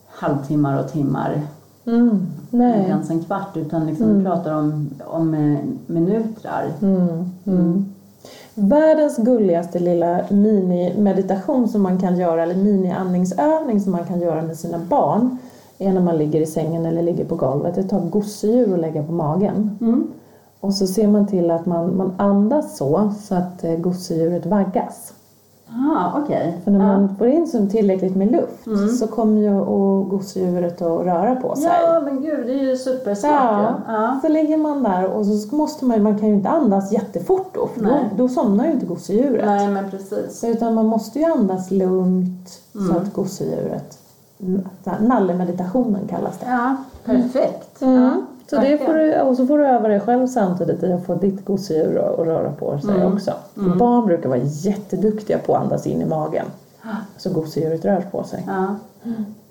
halvtimmar 0.08 0.80
och 0.80 0.88
timmar, 0.92 1.40
Mm. 1.86 2.08
inte 2.10 2.56
Nej. 2.56 2.80
ens 2.88 3.10
en 3.10 3.24
kvart, 3.24 3.56
utan 3.56 3.86
liksom 3.86 4.18
vi 4.18 4.24
pratar 4.24 4.52
om, 4.54 4.90
om 5.06 5.30
minuter. 5.86 6.72
Världens 8.60 9.16
gulligaste 9.16 9.78
lilla 9.78 10.24
mini-meditation 10.30 11.68
som 11.68 11.82
man 11.82 12.00
kan 12.00 12.18
göra, 12.18 12.42
eller 12.42 12.54
mini-andningsövning 12.54 13.80
som 13.80 13.92
man 13.92 14.04
kan 14.04 14.20
göra 14.20 14.42
med 14.42 14.56
sina 14.56 14.78
barn 14.78 15.38
är 15.78 15.92
när 15.92 16.00
man 16.00 16.18
ligger 16.18 16.40
i 16.40 16.46
sängen 16.46 16.86
eller 16.86 17.02
ligger 17.02 17.24
på 17.24 17.34
golvet. 17.34 17.78
Att 17.78 17.88
ta 17.88 17.98
gosedjur 17.98 18.72
och 18.72 18.78
lägga 18.78 19.02
på 19.02 19.12
magen. 19.12 19.78
Mm. 19.80 20.10
Och 20.60 20.74
så 20.74 20.86
ser 20.86 21.08
man 21.08 21.26
till 21.26 21.50
att 21.50 21.66
man, 21.66 21.96
man 21.96 22.12
andas 22.16 22.76
så, 22.76 23.12
så 23.20 23.34
att 23.34 23.64
eh, 23.64 23.76
gosedjuret 23.76 24.46
vaggas. 24.46 25.12
Ah, 25.72 26.20
okej. 26.22 26.58
För 26.64 26.70
när 26.70 26.78
man 26.78 27.16
får 27.16 27.26
in 27.26 27.46
så 27.46 27.66
tillräckligt 27.66 28.16
med 28.16 28.30
luft 28.32 28.98
så 28.98 29.06
kommer 29.06 29.40
ju 29.40 29.60
och 29.60 30.08
gosedjuret 30.08 30.82
att 30.82 31.00
röra 31.06 31.36
på 31.36 31.56
sig. 31.56 31.70
Ja, 31.84 32.00
men 32.04 32.22
gud, 32.22 32.46
det 32.46 32.52
är 32.52 32.64
ju 32.64 32.76
supersmart 32.76 33.32
Ja. 33.32 33.74
Ja. 33.86 34.18
så 34.22 34.28
ligger 34.28 34.56
man 34.56 34.82
där 34.82 35.06
och 35.06 35.26
så 35.26 35.56
måste 35.56 35.84
man, 35.84 36.02
man 36.02 36.18
kan 36.18 36.28
ju 36.28 36.34
inte 36.34 36.48
andas 36.48 36.92
jättefort 36.92 37.50
då 37.54 37.66
för 37.66 37.80
då, 37.84 37.90
då 38.16 38.28
somnar 38.28 38.66
ju 38.66 38.72
inte 38.72 38.86
gosedjuret. 38.86 39.46
Nej, 39.46 39.68
men 39.68 39.90
precis. 39.90 40.44
Utan 40.44 40.74
man 40.74 40.86
måste 40.86 41.18
ju 41.18 41.24
andas 41.24 41.70
lugnt 41.70 42.48
så 42.72 42.78
Mm. 42.78 42.96
att 42.96 43.12
gosedjuret, 43.14 43.98
nallemeditationen 45.00 46.08
kallas 46.08 46.38
det. 46.38 46.46
Ja, 46.50 46.76
perfekt. 47.04 47.82
Mm. 47.82 47.94
Ja, 48.02 48.10
Så 48.50 48.56
det 48.56 48.78
får 48.86 48.94
du, 48.94 49.20
och 49.20 49.36
så 49.36 49.46
får 49.46 49.58
du 49.58 49.66
öva 49.66 49.88
dig 49.88 50.00
själv 50.00 50.26
samtidigt 50.26 50.82
i 50.82 50.92
att 50.92 51.06
få 51.06 51.14
ditt 51.14 51.44
gosedjur 51.44 51.98
att 51.98 52.26
röra 52.26 52.50
på 52.52 52.78
sig 52.78 52.94
Mm. 52.94 53.12
också. 53.12 53.32
För 53.54 53.76
barn 53.78 54.06
brukar 54.06 54.28
vara 54.28 54.40
jätteduktiga 54.42 55.38
på 55.38 55.56
att 55.56 55.62
andas 55.62 55.86
in 55.86 56.02
i 56.02 56.04
magen. 56.06 56.46
Så 57.16 57.30
gosedjuret 57.32 57.84
rör 57.84 58.00
på 58.10 58.24
sig. 58.24 58.44
Ja. 58.46 58.74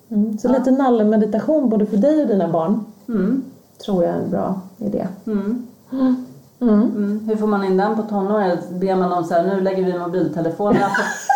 Mm. 0.09 0.37
Så 0.37 0.47
lite 0.47 0.71
nallemeditation 0.71 1.69
både 1.69 1.85
för 1.85 1.97
dig 1.97 2.21
och 2.21 2.27
dina 2.27 2.47
barn 2.47 2.85
Mm. 3.07 3.43
tror 3.85 4.03
jag 4.03 4.13
är 4.15 4.19
en 4.19 4.29
bra 4.29 4.61
idé. 4.77 5.07
Mm. 5.25 5.67
Mm. 5.91 6.25
Mm. 6.61 7.19
Hur 7.27 7.35
får 7.35 7.47
man 7.47 7.63
in 7.63 7.77
den 7.77 7.95
på 7.95 8.01
tonåren? 8.01 8.57
Ber 8.71 8.95
man 8.95 9.09
dem 9.09 9.23
så 9.23 9.33
här, 9.33 9.43
nu 9.43 9.61
lägger 9.61 9.83
vi 9.83 9.99
mobiltelefonerna 9.99 10.85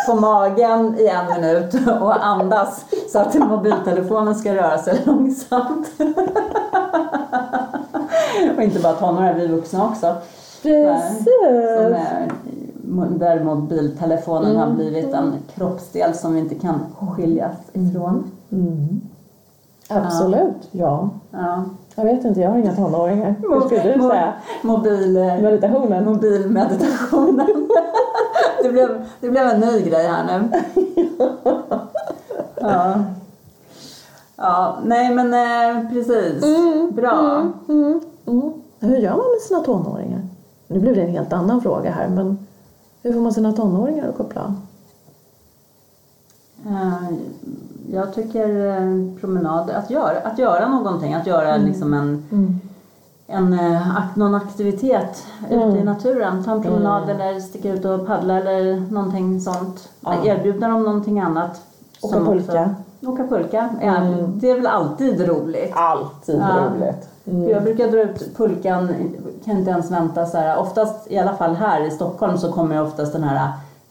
på, 0.06 0.12
på 0.12 0.20
magen 0.20 0.94
i 0.98 1.06
en 1.06 1.40
minut 1.42 1.74
och 2.00 2.26
andas 2.26 2.84
så 3.12 3.18
att 3.18 3.34
mobiltelefonen 3.34 4.34
ska 4.34 4.54
röra 4.54 4.78
sig 4.78 5.02
långsamt. 5.04 5.88
Och 8.56 8.62
inte 8.62 8.80
bara 8.80 8.92
tonåringar, 8.92 9.34
vi 9.34 9.46
vuxna 9.46 9.84
också. 9.88 10.14
Precis! 10.62 11.24
Som 11.76 11.94
är, 11.94 13.18
där 13.18 13.44
mobiltelefonen 13.44 14.56
har 14.56 14.70
blivit 14.70 15.14
en 15.14 15.32
kroppsdel 15.54 16.14
som 16.14 16.34
vi 16.34 16.38
inte 16.40 16.54
kan 16.54 16.80
skiljas 17.16 17.56
ifrån. 17.72 18.30
Mm. 18.52 19.00
Absolut, 19.88 20.68
ja. 20.70 21.10
Ja. 21.30 21.64
Jag 21.94 22.04
vet 22.04 22.24
inte, 22.24 22.40
jag 22.40 22.50
har 22.50 22.58
inga 22.58 22.74
tonåringar. 22.74 23.34
Hur 23.40 23.60
skulle 23.60 23.82
du 23.82 24.00
Mo- 24.00 24.10
säga? 24.10 24.32
Mobil, 24.62 25.18
Meditationen? 25.42 26.04
mobilmeditationen. 26.04 27.46
det, 28.62 28.68
blev, 28.68 29.04
det 29.20 29.30
blev 29.30 29.46
en 29.46 29.60
ny 29.60 29.80
grej 29.80 30.06
här 30.06 30.24
nu. 30.40 30.50
Ja. 32.64 32.94
Ja, 34.36 34.78
nej 34.84 35.14
men 35.14 35.34
eh, 35.34 35.90
precis. 35.90 36.44
Bra. 36.92 37.20
Mm. 37.20 37.52
Mm. 37.68 38.00
Hur 38.80 38.96
gör 38.96 39.10
man 39.10 39.18
med 39.30 39.40
sina 39.48 39.60
tonåringar? 39.60 40.20
Nu 40.68 40.78
blev 40.80 40.94
det 40.94 41.02
en 41.02 41.10
helt 41.10 41.32
annan 41.32 41.60
fråga 41.60 41.90
här, 41.90 42.08
men 42.08 42.38
hur 43.02 43.12
får 43.12 43.20
man 43.20 43.32
sina 43.32 43.52
tonåringar 43.52 44.08
att 44.08 44.16
koppla 44.16 44.40
av? 44.42 44.54
Eh, 46.66 47.16
Jag 47.90 48.14
tycker 48.14 48.66
eh, 48.66 49.20
promenad, 49.20 49.70
att 49.70 49.90
göra, 49.90 50.20
att 50.20 50.38
göra 50.38 50.68
någonting, 50.68 51.14
att 51.14 51.26
göra 51.26 51.56
liksom 51.56 51.94
en, 51.94 52.24
en, 53.26 53.52
eh, 53.52 54.02
någon 54.14 54.34
aktivitet 54.34 55.26
ute 55.50 55.78
i 55.78 55.84
naturen. 55.84 56.44
Ta 56.44 56.52
en 56.52 56.62
promenad 56.62 57.08
eller 57.10 57.40
sticka 57.40 57.72
ut 57.72 57.84
och 57.84 58.06
paddla 58.06 58.38
eller 58.38 58.80
någonting 58.90 59.40
sånt. 59.40 59.88
Ja. 60.00 60.24
Erbjuda 60.24 60.68
dem 60.68 60.82
någonting 60.82 61.20
annat. 61.20 61.60
Åka 62.02 62.24
pulka. 62.24 62.74
Åka 63.06 63.26
pulka, 63.26 63.68
ja, 63.82 63.94
det 64.26 64.50
är 64.50 64.54
väl 64.54 64.66
alltid 64.66 65.28
roligt. 65.28 65.72
Alltid 65.74 66.40
Ja. 66.40 66.70
roligt. 66.74 67.08
För 67.24 67.50
Jag 67.52 67.62
brukar 67.62 67.88
dra 67.88 68.00
ut 68.02 68.36
pulkan, 68.36 68.88
kan 69.44 69.58
inte 69.58 69.70
ens 69.70 69.90
vänta 69.90 70.26
så 70.26 70.38
här. 70.38 70.58
Oftast, 70.58 71.10
i 71.10 71.18
alla 71.18 71.32
fall 71.34 71.54
här 71.54 71.86
i 71.86 71.90
Stockholm, 71.90 72.38
så 72.38 72.52
kommer 72.52 72.82
oftast 72.82 73.12
den 73.12 73.22
här 73.22 73.48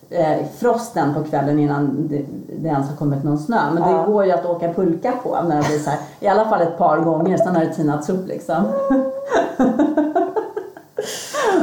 eh, 0.10 0.38
frosten 0.58 1.14
på 1.14 1.24
kvällen 1.24 1.60
innan 1.60 2.08
det, 2.10 2.26
det 2.62 2.68
ens 2.68 2.90
har 2.90 2.96
kommit 2.96 3.24
någon 3.24 3.38
snö. 3.40 3.60
Men 3.74 3.84
Ja. 3.92 3.98
det 3.98 4.12
går 4.12 4.26
ju 4.26 4.32
att 4.32 4.46
åka 4.46 4.74
pulka 4.74 5.14
på 5.24 5.38
när 5.50 5.56
det 5.62 5.68
blir 5.68 5.80
så 5.80 5.90
här, 5.90 6.00
i 6.20 6.28
alla 6.28 6.46
fall 6.46 6.62
ett 6.62 6.78
par 6.78 7.00
gånger, 7.00 7.38
sen 7.38 7.56
har 7.56 7.64
det 7.66 7.74
tinats 7.74 8.10
upp 8.10 8.28
liksom. 8.28 8.56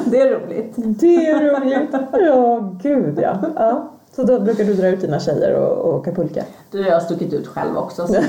det 0.04 0.20
är 0.20 0.30
roligt. 0.40 0.74
Det 0.76 1.26
är 1.30 1.40
roligt. 1.40 1.94
Ja, 2.12 2.58
gud 2.82 3.18
ja. 3.22 3.36
ja. 3.56 3.82
Så 4.18 4.24
då 4.24 4.40
brukar 4.40 4.64
du 4.64 4.74
dra 4.74 4.88
ut 4.88 5.00
dina 5.00 5.20
tjejer 5.20 5.54
och, 5.54 5.78
och 5.78 5.94
åka 5.94 6.12
pulka? 6.12 6.44
Du 6.70 6.82
har 6.82 6.90
jag 6.90 7.02
stuckit 7.02 7.32
ut 7.32 7.46
själv 7.46 7.76
också. 7.76 8.06
Så. 8.06 8.14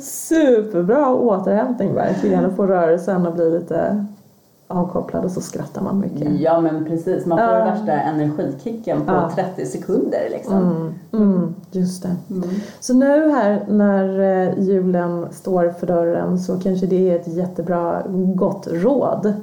Superbra 0.00 1.14
återhämtning 1.14 1.94
verkligen. 1.94 2.44
Att 2.44 2.56
få 2.56 2.66
rörelsen 2.66 3.26
att 3.26 3.34
bli 3.34 3.50
lite 3.50 4.06
avkopplad 4.68 5.24
och 5.24 5.30
så 5.30 5.40
skrattar 5.40 5.82
man 5.82 6.00
mycket. 6.00 6.40
Ja 6.40 6.60
men 6.60 6.84
precis, 6.84 7.26
man 7.26 7.38
får 7.38 7.46
Ja. 7.46 7.64
värsta 7.64 7.92
energikicken 7.92 9.00
på 9.00 9.12
Ja. 9.12 9.30
30 9.34 9.66
sekunder 9.66 10.28
liksom. 10.30 10.56
Mm, 10.56 10.94
mm, 11.12 11.54
just 11.70 12.02
det. 12.02 12.16
Mm. 12.30 12.48
Så 12.80 12.94
nu 12.94 13.30
här 13.30 13.64
när 13.68 14.20
eh, 14.20 14.58
julen 14.58 15.26
står 15.32 15.70
för 15.70 15.86
dörren 15.86 16.38
så 16.38 16.60
kanske 16.60 16.86
det 16.86 17.10
är 17.10 17.16
ett 17.16 17.28
jättebra 17.28 18.02
gott 18.34 18.68
råd. 18.70 19.34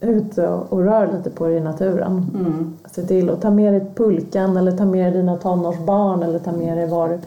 Ut 0.00 0.38
och, 0.38 0.84
rör 0.84 1.12
lite 1.16 1.30
på 1.30 1.46
dig 1.46 1.56
i 1.56 1.60
naturen. 1.60 2.30
Mm. 2.34 2.76
Se 2.90 3.02
till 3.02 3.30
att 3.30 3.40
ta 3.42 3.50
med 3.50 3.72
dig 3.72 3.86
pulkan 3.94 4.56
eller 4.56 4.72
ta 4.72 4.84
med 4.84 5.12
dig 5.12 5.20
dina 5.22 5.36
tonårsbarn 5.36 6.22
eller 6.22 6.38
ta 6.38 6.52
med 6.52 6.76
dig 6.76 6.88
var 6.88 7.18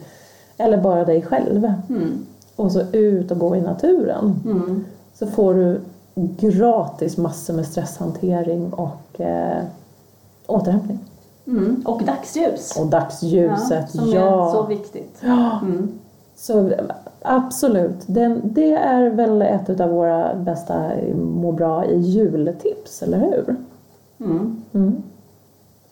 eller 0.56 0.82
bara 0.82 1.04
dig 1.04 1.22
själv. 1.22 1.72
Mm. 1.88 2.26
Och 2.56 2.72
så 2.72 2.80
ut 2.92 3.30
och 3.30 3.38
gå 3.38 3.56
i 3.56 3.60
naturen. 3.60 4.40
Mm. 4.44 4.84
Så 5.14 5.26
får 5.26 5.54
du 5.54 5.80
gratis 6.50 7.16
massor 7.16 7.54
med 7.54 7.66
stresshantering 7.66 8.72
och 8.72 9.20
eh, 9.20 9.62
återhämtning. 10.46 10.98
Mm. 11.46 11.82
Och 11.84 12.02
dagsljus. 12.02 12.76
Och 12.80 12.86
dagsljuset, 12.86 13.90
som 13.90 14.10
ja. 14.10 14.48
är 14.48 14.52
så 14.52 14.62
viktigt. 14.66 15.18
Ja, 15.20 15.60
Mm. 15.62 15.88
så 16.36 16.70
absolut. 17.22 17.96
Den, 18.06 18.40
det 18.44 18.72
är 18.72 19.10
väl 19.10 19.42
ett 19.42 19.80
av 19.80 19.90
våra 19.90 20.34
bästa 20.34 20.90
må 21.14 21.52
bra 21.52 21.84
i 21.84 21.98
jultips, 22.00 23.02
eller 23.02 23.18
hur? 23.18 23.56
Mm. 24.20 24.62
Mm. 24.72 25.02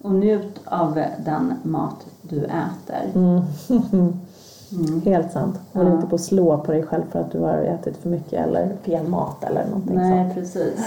Och 0.02 0.12
njut 0.12 0.60
av 0.64 0.94
den 1.24 1.54
mat 1.62 2.06
du 2.22 2.44
äter. 2.44 3.12
Mm. 3.14 3.40
Mm. 4.72 5.00
Helt 5.04 5.32
sant. 5.32 5.60
Håll 5.72 5.86
Ja. 5.86 5.94
inte 5.94 6.06
på 6.06 6.14
att 6.14 6.20
slå 6.20 6.58
på 6.58 6.72
dig 6.72 6.82
själv 6.82 7.02
för 7.10 7.20
att 7.20 7.32
du 7.32 7.38
har 7.38 7.54
ätit 7.58 7.96
för 7.96 8.08
mycket 8.08 8.46
eller 8.46 8.68
fel 8.82 9.08
mat 9.08 9.44
eller 9.44 9.64
någonting 9.66 9.96
Nej, 9.96 10.24
sånt. 10.24 10.34
precis. 10.34 10.80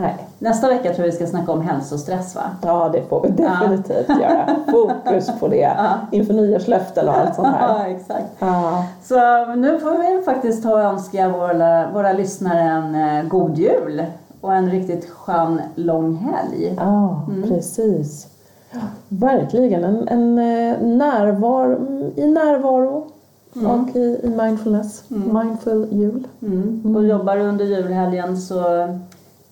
Nej. 0.00 0.16
Nästa 0.38 0.68
vecka 0.68 0.82
tror 0.94 0.98
jag 1.06 1.12
vi 1.12 1.12
ska 1.12 1.26
snacka 1.26 1.52
om 1.52 1.60
hälsostress 1.60 2.34
va? 2.34 2.42
Ja, 2.62 2.88
det 2.92 3.02
får 3.08 3.22
vi 3.22 3.42
Ja. 3.42 3.48
definitivt 3.50 4.08
göra. 4.08 4.46
Fokus 4.70 5.30
på 5.40 5.48
det 5.48 5.56
Ja. 5.56 5.94
inför 6.12 6.34
nyårslöften 6.34 7.08
och 7.08 7.14
allt 7.18 7.34
sånt 7.34 7.48
här. 7.48 7.68
Ja, 7.68 7.86
exakt. 7.86 8.24
Ja. 8.38 8.84
Så 9.02 9.14
nu 9.54 9.78
får 9.80 10.16
vi 10.18 10.22
faktiskt 10.24 10.62
ta 10.62 10.72
och 10.72 10.80
önska 10.80 11.28
våra, 11.28 11.90
våra 11.90 12.12
lyssnare 12.12 12.60
en 12.60 12.94
eh, 12.94 13.24
god 13.28 13.58
jul 13.58 14.04
och 14.40 14.54
en 14.54 14.70
riktigt 14.70 15.10
skön 15.10 15.60
lång 15.74 16.14
helg. 16.16 16.74
Ja, 16.76 17.22
Mm. 17.28 17.48
precis. 17.48 18.26
Ja, 18.72 18.78
verkligen. 19.08 19.84
En, 19.84 20.08
en 20.08 20.38
eh, 20.38 20.80
närvaro, 20.82 21.76
mm, 21.76 22.12
i 22.16 22.26
närvaro 22.26 23.06
och 23.54 23.96
i, 23.96 24.20
i 24.22 24.28
mindfulness. 24.42 25.02
Mm. 25.10 25.38
Mindful 25.38 25.86
jul. 25.90 26.26
Mm. 26.42 26.96
Och 26.96 27.04
jobbar 27.04 27.36
du 27.36 27.42
under 27.42 27.64
julhelgen 27.64 28.36
så 28.36 28.60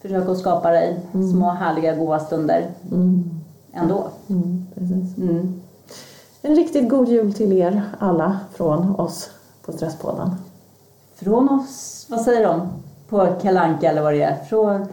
försök 0.02 0.28
att 0.28 0.38
skapa 0.38 0.70
dig 0.70 1.00
små 1.32 1.50
härliga 1.50 1.94
goda 1.94 2.18
stunder 2.20 2.66
Mm. 2.92 3.30
ändå. 3.72 4.04
Mm. 4.28 4.66
Mm. 5.16 5.60
En 6.42 6.56
riktigt 6.56 6.88
god 6.88 7.08
jul 7.08 7.32
till 7.34 7.52
er 7.52 7.82
alla 7.98 8.38
från 8.54 9.00
oss 9.00 9.30
på 9.66 9.72
Stresspodden. 9.72 10.30
Från 11.16 11.48
oss, 11.48 12.06
vad 12.10 12.20
säger 12.20 12.48
de? 12.48 12.68
På 13.08 13.26
Kalanka 13.42 13.90
eller 13.90 14.02
vad 14.02 14.12
det 14.14 14.22
är? 14.22 14.36
Från, 14.36 14.86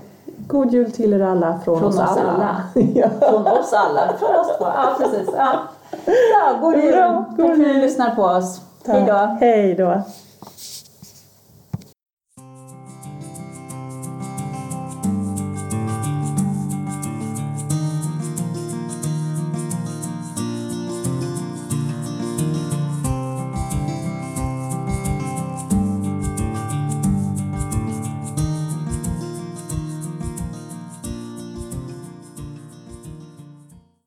God 0.47 0.73
jul 0.73 0.91
till 0.91 1.13
er 1.13 1.19
alla 1.19 1.59
från, 1.59 1.79
Från 1.79 1.89
oss, 1.89 1.95
oss 1.95 2.01
alla. 2.17 2.31
alla. 2.31 2.61
ja. 2.95 3.09
från 3.19 3.47
oss 3.47 3.73
alla. 3.73 4.13
Från 4.19 4.35
oss 4.35 4.57
två. 4.57 4.65
Ja, 4.65 4.95
precis. 4.97 5.29
Ja. 5.37 5.59
Ja, 6.05 6.59
god 6.61 6.75
jul. 6.75 6.91
Bra, 6.91 7.25
god 7.37 7.45
Tack 7.47 7.55
för 7.55 7.63
att 7.63 7.75
ni 7.75 7.81
lyssnar 7.81 8.15
på 8.15 8.21
oss. 8.23 8.61
Hej 8.85 9.05
då. 9.07 9.13
Hej 9.39 9.75
då. 9.75 10.01